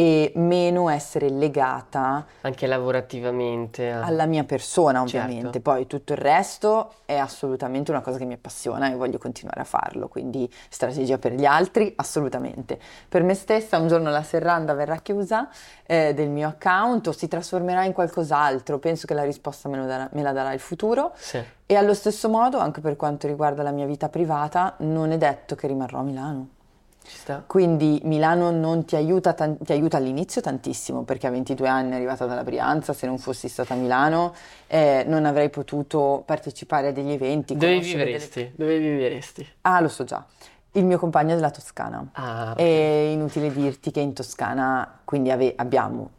e 0.01 0.31
meno 0.37 0.89
essere 0.91 1.29
legata 1.29 2.25
Anche 2.43 2.69
lavorativamente. 2.69 3.91
a- 3.91 4.05
alla 4.05 4.27
mia 4.27 4.45
persona, 4.45 5.05
Certo. 5.05 5.27
ovviamente. 5.27 5.61
Poi 5.61 5.89
tutto 5.89 6.13
il 6.13 6.19
resto 6.21 6.93
è 7.05 7.17
assolutamente 7.17 7.91
una 7.91 8.01
cosa 8.01 8.17
che 8.17 8.25
mi 8.25 8.35
appassiona 8.35 8.93
e 8.93 8.95
voglio 8.95 9.19
continuare 9.19 9.61
a 9.61 9.65
farlo. 9.65 10.07
Quindi 10.07 10.49
strategia 10.69 11.19
per 11.19 11.33
gli 11.33 11.45
altri, 11.45 11.93
assolutamente. 11.97 12.79
Per 13.09 13.25
me 13.25 13.35
stessa, 13.35 13.77
un 13.79 13.89
giorno 13.89 14.09
la 14.11 14.23
serranda 14.23 14.73
verrà 14.75 14.99
chiusa 14.99 15.49
eh, 15.85 16.15
del 16.15 16.29
mio 16.29 16.47
account 16.47 17.09
o 17.09 17.13
si 17.13 17.27
trasformerà 17.27 17.83
in 17.83 17.93
qualcos'altro. 17.93 18.79
Penso 18.79 19.05
che 19.09 19.15
la 19.15 19.25
risposta 19.25 19.69
me, 19.69 19.85
darà- 19.85 20.09
me 20.13 20.23
la 20.23 20.31
darà 20.33 20.53
il 20.53 20.61
futuro. 20.61 21.11
Sì. 21.17 21.43
E 21.67 21.75
allo 21.75 21.95
stesso 21.95 22.29
modo, 22.29 22.59
anche 22.61 22.81
per 22.81 22.95
quanto 22.95 23.27
riguarda 23.27 23.65
la 23.65 23.73
mia 23.73 23.87
vita 23.87 24.09
privata, 24.09 24.75
non 24.79 25.11
è 25.11 25.19
detto 25.19 25.57
che 25.57 25.67
rimarrò 25.67 25.99
a 25.99 26.03
Milano. 26.03 26.49
Quindi 27.47 28.01
Milano 28.05 28.51
non 28.51 28.85
ti 28.85 28.97
aiuta, 28.97 29.33
tan- 29.33 29.59
ti 29.59 29.73
aiuta 29.73 29.97
all'inizio 29.97 30.41
tantissimo 30.41 31.03
perché 31.03 31.27
a 31.27 31.31
22 31.31 31.69
anni 31.69 31.93
è 31.93 31.95
arrivata 31.95 32.27
dalla 32.27 32.43
Brianza, 32.45 32.93
se 32.93 33.07
non 33.07 33.19
fossi 33.19 33.49
stata 33.49 33.75
a 33.75 33.77
Milano 33.77 34.35
eh, 34.67 35.05
non 35.07 35.25
avrei 35.25 35.49
potuto 35.51 36.23
partecipare 36.27 36.89
a 36.89 36.93
degli 36.93 37.11
eventi. 37.11 37.55
Dove 37.57 37.73
conoscere 37.73 38.05
delle- 38.05 38.11
vivresti? 38.19 38.53
Dove 38.55 38.79
vivresti? 38.79 39.49
Ah, 39.63 39.81
lo 39.81 39.89
so 39.89 40.05
già. 40.05 40.25
Il 40.73 40.85
mio 40.85 40.99
compagno 40.99 41.33
è 41.33 41.35
della 41.35 41.51
Toscana. 41.51 42.07
Ah, 42.13 42.51
ok. 42.53 42.57
È 42.59 42.63
inutile 42.63 43.51
dirti 43.53 43.91
che 43.91 44.01
in 44.01 44.13
Toscana 44.13 44.99
quindi 45.05 45.31
ave- 45.31 45.55
abbiamo 45.57 46.11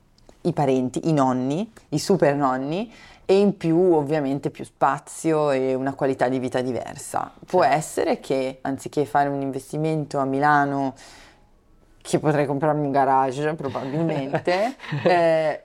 i 0.41 0.54
parenti, 0.54 1.08
i 1.08 1.13
nonni, 1.13 1.71
i 1.89 1.99
super 1.99 2.34
nonni 2.36 2.91
e 3.30 3.38
in 3.38 3.58
più 3.58 3.94
ovviamente 3.94 4.50
più 4.50 4.63
spazio 4.65 5.52
e 5.52 5.76
una 5.76 5.94
qualità 5.94 6.28
di 6.28 6.39
vita 6.39 6.62
diversa. 6.62 7.32
Può 7.46 7.62
Sì. 7.62 7.68
essere 7.70 8.20
che 8.20 8.58
anziché 8.62 9.06
fare 9.06 9.30
un 9.30 9.39
investimento 9.44 10.18
a 10.18 10.26
Milano, 10.26 10.96
che 12.02 12.18
potrei 12.18 12.48
comprarmi 12.48 12.86
un 12.88 12.92
garage 12.92 13.54
probabilmente, 13.54 14.76
eh, 15.06 15.63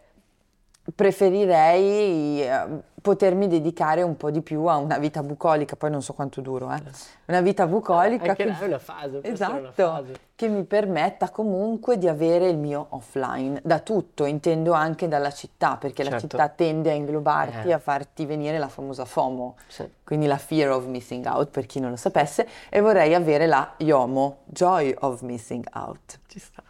preferirei 0.94 2.42
eh, 2.42 2.66
potermi 3.01 3.49
dedicare 3.49 4.03
un 4.03 4.16
po' 4.16 4.31
di 4.31 4.40
più 4.40 4.64
a 4.64 4.77
una 4.77 4.99
vita 4.99 5.23
bucolica, 5.23 5.77
poi 5.77 5.90
non 5.90 6.03
so 6.03 6.14
quanto 6.14 6.40
duro, 6.40 6.73
eh. 6.73 6.83
Una 7.27 7.40
vita 7.42 7.66
bucolica 7.66 8.31
Anche 8.31 8.44
che- 8.47 8.59
è 8.59 8.64
una 8.66 8.79
fase, 8.79 9.18
essere 9.23 9.59
una 9.59 9.68
Esatto, 9.68 9.73
fase. 9.73 10.12
che 10.35 10.49
mi 10.49 10.64
permetta 10.64 11.29
comunque 11.31 11.99
di 11.99 12.09
avere 12.09 12.49
il 12.49 12.57
mio 12.57 12.87
offline, 12.90 13.61
da 13.62 13.81
tutto, 13.81 14.25
intendo 14.25 14.73
anche 14.73 15.07
dalla 15.09 15.31
città, 15.31 15.77
perché 15.77 16.03
la 16.03 16.11
Certo. 16.11 16.29
città 16.29 16.49
tende 16.49 16.90
a 16.90 16.94
inglobarti, 16.94 17.68
Eh. 17.68 17.73
a 17.75 17.79
farti 17.79 18.25
venire 18.25 18.59
la 18.59 18.68
famosa 18.68 19.05
FOMO, 19.05 19.57
Sì. 19.66 19.87
quindi 20.03 20.27
la 20.27 20.38
fear 20.38 20.70
of 20.70 20.87
missing 20.87 21.27
out, 21.27 21.49
per 21.51 21.66
chi 21.66 21.81
non 21.81 21.90
lo 21.90 21.97
sapesse, 21.97 22.47
e 22.70 22.81
vorrei 22.81 23.14
avere 23.14 23.47
la 23.47 23.75
YOMO, 23.77 24.38
joy 24.47 24.94
of 25.01 25.20
missing 25.23 25.66
out. 25.75 26.20
Ci 26.27 26.38
sta. 26.38 26.62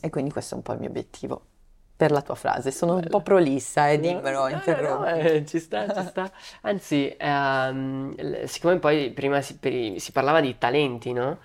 E 0.00 0.10
quindi 0.10 0.30
questo 0.32 0.54
è 0.54 0.56
un 0.56 0.62
po' 0.62 0.72
il 0.72 0.80
mio 0.80 0.88
obiettivo. 0.88 1.40
Per 1.96 2.10
la 2.10 2.20
tua 2.20 2.34
frase, 2.34 2.70
sono 2.72 2.92
un 2.94 3.00
Bello. 3.00 3.08
po' 3.08 3.22
prolissa, 3.22 3.88
eh, 3.88 3.96
No, 3.96 4.02
dimmelo, 4.02 4.40
no, 4.40 4.48
no, 4.48 4.54
interrompi. 4.54 5.02
no, 5.02 5.06
eh, 5.06 5.46
ci 5.46 5.58
sta, 5.58 5.90
ci 5.94 6.02
sta. 6.04 6.30
Anzi, 6.62 7.14
ehm, 7.18 8.44
siccome 8.44 8.78
poi 8.78 9.10
prima 9.12 9.40
si, 9.40 9.56
per 9.56 9.98
si 9.98 10.12
parlava 10.12 10.40
di 10.42 10.58
talenti, 10.58 11.12
no? 11.14 11.38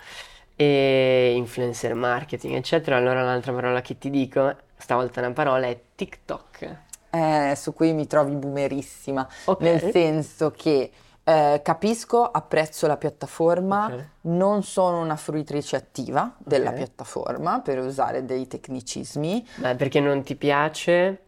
E 0.55 1.33
influencer 1.35 1.93
marketing, 1.95 2.55
eccetera, 2.55 2.97
allora 2.97 3.21
l'altra 3.23 3.53
parola 3.53 3.81
che 3.81 3.97
ti 3.97 4.09
dico, 4.09 4.53
stavolta 4.75 5.21
una 5.21 5.31
parola, 5.31 5.67
è 5.67 5.79
TikTok. 5.95 6.77
Eh, 7.11 7.53
su 7.55 7.73
cui 7.73 7.93
mi 7.93 8.05
trovi 8.07 8.35
boomerissima, 8.35 9.27
Ok. 9.45 9.61
nel 9.61 9.89
senso 9.91 10.51
che 10.51 10.91
eh, 11.23 11.61
capisco, 11.63 12.23
apprezzo 12.25 12.87
la 12.87 12.97
piattaforma, 12.97 13.85
Ok. 13.85 14.07
non 14.21 14.63
sono 14.63 14.99
una 15.01 15.15
fruitrice 15.15 15.75
attiva 15.75 16.33
della 16.37 16.69
Ok. 16.69 16.75
piattaforma 16.75 17.59
per 17.61 17.79
usare 17.79 18.25
dei 18.25 18.47
tecnicismi. 18.47 19.47
Ma 19.55 19.75
perché 19.75 19.99
non 19.99 20.23
ti 20.23 20.35
piace? 20.35 21.19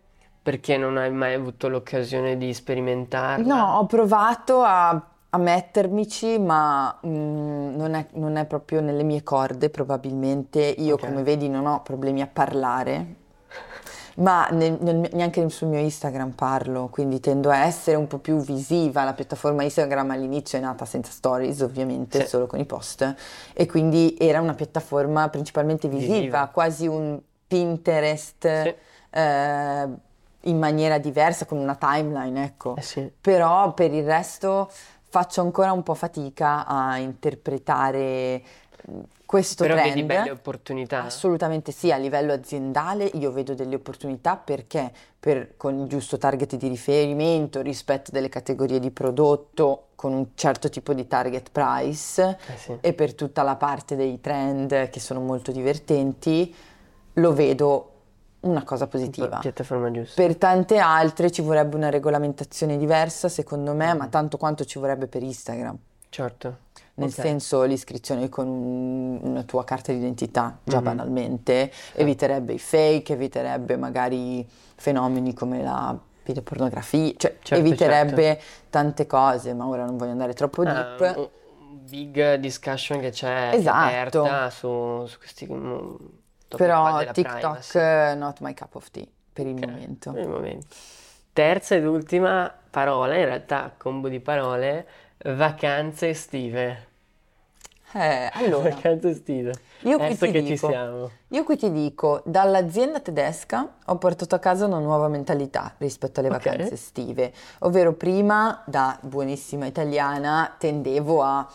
Perché 0.42 0.78
non 0.78 0.98
hai 0.98 1.12
mai 1.12 1.36
avuto 1.36 1.70
l'occasione 1.70 2.38
di 2.38 2.54
sperimentarla? 2.54 3.46
No, 3.56 3.78
ho 3.78 3.86
provato 3.86 4.62
a, 4.62 4.90
a 5.30 5.38
mettermici, 5.38 6.38
ma 6.38 7.00
mm, 7.06 7.76
non 7.76 7.94
è, 7.94 8.08
non 8.14 8.36
è 8.36 8.46
proprio 8.46 8.82
nelle 8.82 9.04
mie 9.04 9.24
corde, 9.24 9.70
probabilmente. 9.70 10.60
Io, 10.62 10.96
Ok. 10.96 11.06
come 11.06 11.24
vedi, 11.24 11.48
non 11.48 11.66
ho 11.66 11.82
problemi 11.82 12.22
a 12.22 12.28
parlare. 12.28 13.16
ma 14.18 14.48
nel- 14.52 14.78
nel- 14.80 15.10
neanche 15.14 15.48
sul 15.50 15.68
mio 15.70 15.80
Instagram 15.80 16.32
parlo, 16.32 16.88
quindi 16.90 17.20
tendo 17.20 17.50
a 17.50 17.66
essere 17.66 17.98
un 17.98 18.08
po' 18.08 18.20
più 18.20 18.38
visiva. 18.38 19.04
La 19.04 19.14
piattaforma 19.14 19.64
Instagram 19.64 20.12
all'inizio 20.12 20.58
è 20.58 20.62
nata 20.62 20.86
senza 20.86 21.12
stories, 21.12 21.62
ovviamente, 21.62 22.22
Sì. 22.22 22.28
solo 22.28 22.46
con 22.48 22.60
i 22.60 22.66
post, 22.66 23.16
e 23.54 23.66
quindi 23.66 24.16
era 24.20 24.40
una 24.42 24.54
piattaforma 24.54 25.28
principalmente 25.30 25.88
visiva, 25.88 26.14
Visiva. 26.14 26.48
quasi 26.52 26.88
un 26.88 27.20
Pinterest 27.48 28.64
Sì. 28.64 28.74
eh, 29.12 29.88
in 30.46 30.58
maniera 30.60 30.98
diversa, 30.98 31.46
con 31.46 31.58
una 31.58 31.76
timeline, 31.76 32.44
ecco. 32.44 32.76
Eh 32.76 32.82
sì. 32.82 33.12
Però 33.22 33.74
per 33.74 33.94
il 33.94 34.04
resto 34.06 34.70
faccio 35.08 35.42
ancora 35.42 35.72
un 35.72 35.84
po' 35.84 35.94
fatica 35.94 36.66
a 36.66 36.98
interpretare 36.98 38.42
questo 39.26 39.64
Però 39.64 39.76
trend. 39.76 39.90
vedi 39.94 40.04
belle 40.06 40.30
opportunità. 40.32 41.04
Assolutamente 41.04 41.72
sì, 41.72 41.92
a 41.92 41.98
livello 41.98 42.34
aziendale 42.34 43.06
io 43.06 43.32
vedo 43.32 43.54
delle 43.56 43.76
opportunità 43.76 44.36
perché 44.38 44.92
per- 45.20 45.56
con 45.58 45.80
il 45.80 45.88
giusto 45.88 46.18
target 46.18 46.56
di 46.56 46.68
riferimento, 46.68 47.62
rispetto 47.62 48.12
delle 48.12 48.30
categorie 48.30 48.80
di 48.80 48.92
prodotto, 48.92 49.88
con 49.96 50.14
un 50.14 50.28
certo 50.36 50.70
tipo 50.70 50.94
di 50.94 51.08
target 51.08 51.50
price 51.52 52.22
Eh 52.48 52.58
sì. 52.58 52.78
e 52.82 52.94
per 52.94 53.16
tutta 53.16 53.42
la 53.42 53.56
parte 53.56 53.96
dei 53.96 54.20
trend 54.20 54.90
che 54.90 55.00
sono 55.00 55.22
molto 55.22 55.52
divertenti, 55.52 56.54
lo 57.14 57.34
vedo 57.34 57.90
una 58.42 58.64
cosa 58.66 58.88
positiva. 58.88 59.38
Piattaforma 59.40 59.90
giusta. 59.92 60.22
Per 60.22 60.36
tante 60.36 60.78
altre 60.78 61.32
ci 61.32 61.42
vorrebbe 61.42 61.78
una 61.78 61.90
regolamentazione 61.90 62.78
diversa, 62.78 63.30
secondo 63.30 63.74
me, 63.74 63.94
Mm. 63.94 63.98
ma 63.98 64.08
tanto 64.08 64.36
quanto 64.38 64.66
ci 64.66 64.78
vorrebbe 64.80 65.08
per 65.08 65.24
Instagram. 65.24 65.78
Certo. 66.10 66.58
Nel 66.96 67.08
Ok. 67.10 67.14
senso, 67.16 67.64
l'iscrizione 67.64 68.30
con 68.30 68.48
un- 68.48 69.20
una 69.22 69.42
tua 69.44 69.64
carta 69.64 69.92
d'identità, 69.92 70.60
già 70.64 70.78
Mhm. 70.78 70.84
banalmente, 70.84 71.72
eviterebbe 71.94 72.54
i 72.54 72.60
fake, 72.60 73.14
eviterebbe 73.14 73.78
magari 73.78 74.48
fenomeni 74.76 75.34
come 75.34 75.64
la 75.64 75.98
pedopornografia, 76.24 77.14
cioè 77.18 77.38
Certo, 77.42 77.56
eviterebbe 77.56 78.40
tante 78.70 79.08
cose, 79.08 79.54
ma 79.54 79.68
ora 79.68 79.86
non 79.86 79.98
voglio 79.98 80.12
andare 80.12 80.34
troppo 80.34 80.62
Ah, 80.64 80.96
deep. 80.98 81.18
un 81.18 81.80
big 81.90 82.36
discussion 82.36 83.00
che 83.00 83.10
c'è 83.10 83.50
Esatto. 83.54 83.86
aperta 83.86 84.50
su, 84.52 85.06
su 85.08 85.18
questi 85.18 85.48
qua 85.48 85.58
Però 86.56 87.04
TikTok, 87.12 87.40
privacy. 87.40 88.18
not 88.20 88.40
my 88.42 88.54
cup 88.54 88.76
of 88.76 88.92
tea 88.92 89.06
per 89.34 89.48
il 89.48 89.56
Ok, 89.56 89.66
momento. 89.68 90.12
per 90.12 90.22
il 90.22 90.30
momento. 90.30 90.68
Terza 91.34 91.74
ed 91.74 91.86
ultima 91.86 92.54
parola, 92.70 93.16
in 93.18 93.26
realtà 93.26 93.74
combo 93.76 94.08
di 94.08 94.20
parole, 94.20 94.88
vacanze 95.24 96.10
estive. 96.10 96.88
Eh, 97.96 98.30
allora, 98.34 98.70
Vacanze 98.70 99.10
estive. 99.10 99.60
io 99.82 100.00
qui 100.02 100.06
Adesso 100.06 100.18
ti 100.18 100.32
che 100.32 100.44
ci 100.44 100.56
dico, 100.56 100.68
siamo. 100.68 101.12
io 101.28 101.44
qui 101.44 101.58
ti 101.58 101.72
dico, 101.72 102.22
dall'azienda 102.26 103.00
tedesca 103.00 103.76
ho 103.86 103.98
portato 103.98 104.34
a 104.36 104.40
casa 104.40 104.66
una 104.66 104.80
nuova 104.80 105.08
mentalità 105.10 105.76
rispetto 105.78 106.20
alle 106.20 106.30
Ok. 106.30 106.40
vacanze 106.46 106.74
estive, 106.74 107.32
ovvero 107.60 107.94
prima, 107.94 108.64
da 108.66 108.98
buonissima 109.02 109.66
italiana, 109.68 110.56
tendevo 110.58 111.22
a 111.22 111.48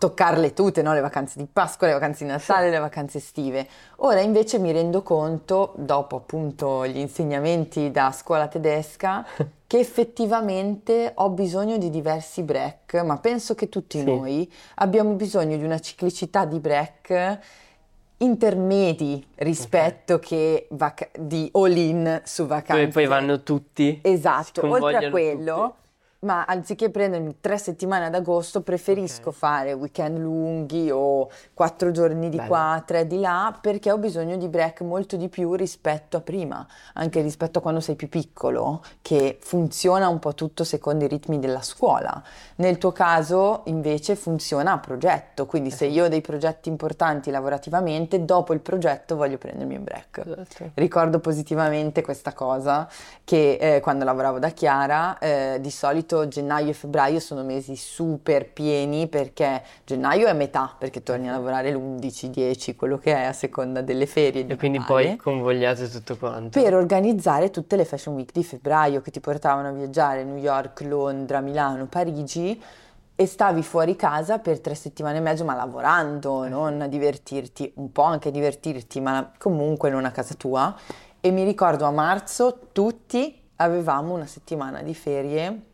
toccarle 0.00 0.54
tutte, 0.54 0.80
no? 0.80 0.94
Le 0.94 1.00
vacanze 1.00 1.38
di 1.38 1.46
Pasqua, 1.52 1.86
le 1.86 1.92
vacanze 1.92 2.24
di 2.24 2.30
Natale, 2.30 2.70
le 2.70 2.78
vacanze 2.78 3.18
estive. 3.18 3.68
Ora 3.96 4.20
invece 4.20 4.58
mi 4.58 4.72
rendo 4.72 5.02
conto, 5.02 5.74
dopo 5.76 6.16
appunto 6.16 6.86
gli 6.86 6.96
insegnamenti 6.96 7.90
da 7.90 8.10
scuola 8.10 8.48
tedesca, 8.48 9.26
che 9.66 9.78
effettivamente 9.78 11.12
ho 11.16 11.28
bisogno 11.28 11.76
di 11.76 11.90
diversi 11.90 12.42
break, 12.42 12.94
ma 13.04 13.18
penso 13.18 13.54
che 13.54 13.68
tutti 13.68 13.98
Sì. 13.98 14.04
noi 14.04 14.50
abbiamo 14.76 15.12
bisogno 15.12 15.58
di 15.58 15.64
una 15.64 15.78
ciclicità 15.78 16.46
di 16.46 16.58
break 16.60 17.38
intermedi 18.22 19.24
rispetto 19.36 20.18
che 20.18 20.66
vaca- 20.70 21.08
di 21.18 21.48
all-in 21.52 22.20
su 22.24 22.46
vacanze. 22.46 22.80
Dove 22.80 22.92
poi 22.92 23.06
vanno 23.06 23.42
tutti. 23.42 23.98
Esatto, 24.02 24.66
oltre 24.66 25.06
a 25.06 25.10
quello, 25.10 25.54
tutti. 25.56 25.79
Ma 26.20 26.44
anziché 26.44 26.90
prendermi 26.90 27.36
tre 27.40 27.56
settimane 27.56 28.06
ad 28.06 28.14
agosto, 28.14 28.60
preferisco 28.60 29.30
Ok. 29.30 29.34
fare 29.34 29.72
weekend 29.72 30.18
lunghi 30.18 30.90
o 30.90 31.30
quattro 31.54 31.90
giorni 31.92 32.28
di 32.28 32.36
Bello. 32.36 32.48
qua, 32.48 32.82
tre 32.86 33.06
di 33.06 33.20
là, 33.20 33.56
perché 33.58 33.90
ho 33.90 33.96
bisogno 33.96 34.36
di 34.36 34.48
break 34.48 34.82
molto 34.82 35.16
di 35.16 35.28
più 35.28 35.54
rispetto 35.54 36.18
a 36.18 36.20
prima, 36.20 36.66
anche 36.94 37.22
rispetto 37.22 37.60
a 37.60 37.62
quando 37.62 37.80
sei 37.80 37.94
più 37.94 38.08
piccolo, 38.08 38.82
che 39.00 39.38
funziona 39.40 40.08
un 40.08 40.18
po' 40.18 40.34
tutto 40.34 40.62
secondo 40.64 41.04
i 41.04 41.08
ritmi 41.08 41.38
della 41.38 41.62
scuola. 41.62 42.22
Nel 42.56 42.76
tuo 42.76 42.92
caso 42.92 43.62
invece 43.66 44.14
funziona 44.14 44.72
a 44.72 44.78
progetto, 44.78 45.46
quindi 45.46 45.70
se 45.70 45.86
io 45.86 46.04
ho 46.04 46.08
dei 46.08 46.20
progetti 46.20 46.68
importanti 46.68 47.30
lavorativamente, 47.30 48.24
dopo 48.26 48.52
il 48.52 48.60
progetto 48.60 49.16
voglio 49.16 49.38
prendermi 49.38 49.76
un 49.76 49.84
break. 49.84 50.18
Esatto. 50.18 50.70
Ricordo 50.74 51.18
positivamente 51.18 52.02
questa 52.02 52.34
cosa 52.34 52.86
che 53.24 53.56
eh, 53.60 53.80
quando 53.80 54.04
lavoravo 54.04 54.38
da 54.38 54.50
Chiara, 54.50 55.16
eh, 55.18 55.58
di 55.60 55.70
solito 55.70 56.09
gennaio 56.28 56.70
e 56.70 56.72
febbraio 56.72 57.20
sono 57.20 57.42
mesi 57.42 57.76
super 57.76 58.50
pieni 58.52 59.08
perché 59.08 59.62
gennaio 59.84 60.26
è 60.26 60.32
metà, 60.32 60.74
perché 60.76 61.02
torni 61.02 61.28
a 61.28 61.32
lavorare 61.32 61.72
l'11, 61.72 62.26
10, 62.26 62.76
quello 62.76 62.98
che 62.98 63.14
è 63.14 63.24
a 63.24 63.32
seconda 63.32 63.80
delle 63.80 64.06
ferie 64.06 64.46
E 64.46 64.56
quindi 64.56 64.78
Natale, 64.78 65.04
poi 65.04 65.16
convogliate 65.16 65.88
tutto 65.88 66.16
quanto. 66.16 66.60
per 66.60 66.74
organizzare 66.74 67.50
tutte 67.50 67.76
le 67.76 67.84
fashion 67.84 68.14
week 68.14 68.32
di 68.32 68.44
febbraio 68.44 69.00
che 69.00 69.10
ti 69.10 69.20
portavano 69.20 69.68
a 69.68 69.72
viaggiare 69.72 70.24
New 70.24 70.36
York, 70.36 70.82
Londra, 70.82 71.40
Milano, 71.40 71.86
Parigi 71.86 72.60
e 73.14 73.26
stavi 73.26 73.62
fuori 73.62 73.96
casa 73.96 74.38
per 74.38 74.60
tre 74.60 74.74
settimane 74.74 75.18
e 75.18 75.20
mezzo, 75.20 75.44
ma 75.44 75.54
lavorando, 75.54 76.48
non 76.48 76.80
a 76.80 76.86
divertirti, 76.86 77.72
un 77.76 77.92
po' 77.92 78.02
anche 78.02 78.28
a 78.28 78.30
divertirti, 78.30 79.00
ma 79.00 79.32
comunque 79.36 79.90
non 79.90 80.06
a 80.06 80.10
casa 80.10 80.34
tua. 80.34 80.74
E 81.20 81.30
mi 81.30 81.44
ricordo 81.44 81.84
a 81.84 81.90
marzo 81.90 82.68
tutti 82.72 83.38
avevamo 83.56 84.14
una 84.14 84.24
settimana 84.24 84.80
di 84.80 84.94
ferie 84.94 85.69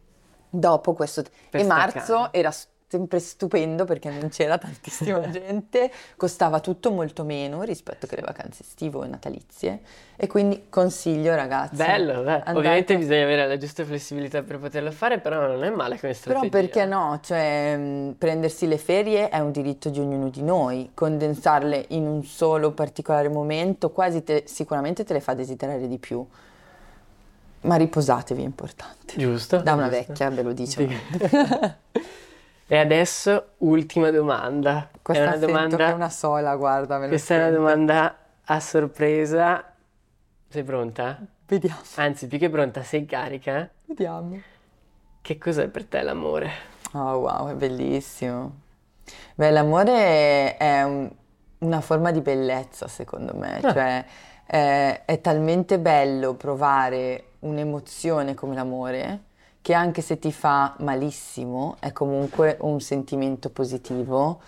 dopo 0.59 0.95
questo. 0.95 1.23
Per 1.51 1.61
e 1.61 1.65
staccare. 1.65 1.93
marzo 2.07 2.33
era 2.33 2.53
sempre 2.89 3.19
stupendo 3.19 3.85
perché 3.85 4.11
non 4.11 4.29
c'era 4.29 4.59
tantissima 4.59 5.29
gente, 5.31 5.91
costava 6.17 6.61
tutto 6.61 6.91
molto 6.93 7.25
meno 7.25 7.63
rispetto 7.63 8.07
che 8.07 8.17
le 8.17 8.23
vacanze 8.23 8.63
estive 8.63 9.05
e 9.05 9.09
natalizie. 9.09 9.81
E 10.17 10.27
quindi 10.29 10.67
consiglio 10.71 11.35
ragazzi. 11.35 11.75
Bello, 11.75 12.23
beh. 12.23 12.43
andate- 12.45 12.57
Ovviamente 12.59 12.97
bisogna 12.97 13.25
avere 13.25 13.47
la 13.47 13.57
giusta 13.59 13.85
flessibilità 13.85 14.43
per 14.43 14.59
poterlo 14.59 14.91
fare, 14.93 15.19
però 15.21 15.47
non 15.47 15.63
è 15.65 15.71
male 15.71 15.99
come 15.99 16.15
Però 16.25 16.43
strategia. 16.43 16.49
perché 16.49 16.85
no? 16.87 17.19
Cioè, 17.23 17.77
mh, 17.77 18.15
prendersi 18.19 18.67
le 18.67 18.79
ferie 18.79 19.29
è 19.29 19.39
un 19.41 19.51
diritto 19.51 19.91
di 19.91 20.01
ognuno 20.01 20.29
di 20.31 20.43
noi, 20.43 20.91
condensarle 20.95 21.87
in 21.89 22.07
un 22.07 22.25
solo 22.25 22.73
particolare 22.73 23.29
momento 23.29 23.91
quasi 23.91 24.23
te- 24.23 24.45
sicuramente 24.47 25.05
te 25.05 25.13
le 25.13 25.21
fa 25.21 25.35
desiderare 25.35 25.87
di 25.89 25.99
più. 25.99 26.25
Ma 27.67 27.77
riposatevi 27.77 28.43
è 28.43 28.45
importante. 28.45 29.15
Giusto? 29.17 29.59
Da 29.59 29.75
una 29.75 29.89
giusto. 29.89 30.05
vecchia 30.07 30.31
ve 30.31 30.43
lo 30.43 30.53
dice. 30.53 30.89
E 32.69 32.77
adesso, 32.79 33.51
ultima 33.59 34.11
domanda. 34.11 34.89
Questa 35.01 35.23
è 35.23 35.27
una 35.29 35.37
sento 35.39 35.47
domanda... 35.47 35.89
è 35.89 35.93
una 35.93 36.11
sola, 36.11 36.57
guarda, 36.57 36.99
Questa 37.07 37.35
è 37.35 37.37
una 37.37 37.47
sento. 37.47 37.61
domanda 37.61 38.17
a 38.45 38.59
sorpresa. 38.61 39.65
Sei 40.49 40.65
pronta? 40.65 41.17
Vediamo, 41.47 41.79
Anzi, 41.95 42.27
più 42.27 42.39
che 42.41 42.51
pronta, 42.51 42.83
sei 42.83 43.05
carica? 43.07 43.71
vediamo. 43.85 44.41
Che 45.23 45.39
cos'è 45.39 45.69
per 45.69 45.85
te 45.85 46.03
l'amore? 46.03 46.51
Oh 46.95 47.19
wow, 47.19 47.51
è 47.51 47.55
bellissimo. 47.55 48.53
Beh, 49.37 49.51
l'amore 49.53 50.57
è 50.57 50.83
un- 50.83 51.09
una 51.59 51.81
forma 51.81 52.11
di 52.11 52.21
bellezza, 52.21 52.89
secondo 52.89 53.33
me, 53.37 53.61
Ah. 53.63 53.73
cioè 53.73 54.05
è, 54.45 55.03
è 55.05 55.21
talmente 55.21 55.79
bello 55.79 56.35
provare 56.35 57.35
un'emozione 57.47 58.35
come 58.35 58.55
l'amore 58.55 59.21
che 59.63 59.73
anche 59.75 60.01
se 60.01 60.19
ti 60.19 60.31
fa 60.33 60.75
malissimo 60.79 61.77
è 61.81 61.93
comunque 61.93 62.57
un 62.61 62.81
sentimento 62.81 63.51
positivo 63.51 64.41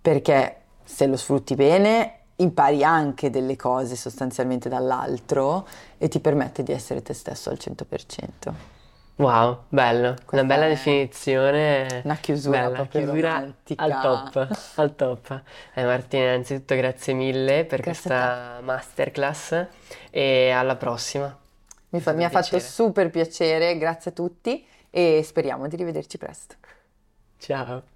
perché 0.00 0.56
se 0.84 1.06
lo 1.06 1.16
sfrutti 1.16 1.54
bene 1.54 2.16
impari 2.36 2.82
anche 2.82 3.30
delle 3.30 3.54
cose 3.56 3.94
sostanzialmente 3.94 4.68
dall'altro 4.68 5.66
e 5.98 6.08
ti 6.08 6.18
permette 6.18 6.62
di 6.64 6.72
essere 6.72 7.02
te 7.02 7.12
stesso 7.14 7.50
al 7.50 7.58
100%. 7.60 8.52
Wow, 9.16 9.64
bello. 9.68 10.14
Questa 10.14 10.34
Una 10.36 10.44
bella 10.44 10.66
definizione. 10.66 12.00
una 12.04 12.16
chiusura 12.16 12.62
bella, 12.62 12.74
proprio 12.74 13.02
chiusura 13.02 13.32
romantica. 13.34 13.82
al 13.84 14.00
top, 14.00 14.58
al 14.76 14.96
top. 14.96 15.42
Eh, 15.74 15.84
Martina, 15.84 16.24
innanzitutto 16.32 16.74
grazie 16.74 17.12
mille 17.12 17.64
per 17.64 17.80
Grazie 17.80 17.82
questa 17.82 18.58
masterclass 18.62 19.66
e 20.10 20.50
alla 20.50 20.76
prossima. 20.76 21.36
Mi, 21.92 22.00
fa- 22.00 22.12
mi 22.12 22.24
ha 22.24 22.30
fatto 22.30 22.58
super 22.58 23.10
piacere, 23.10 23.76
grazie 23.78 24.10
a 24.10 24.14
tutti 24.14 24.64
e 24.90 25.22
speriamo 25.24 25.68
di 25.68 25.76
rivederci 25.76 26.18
presto. 26.18 26.56
Ciao. 27.38 27.91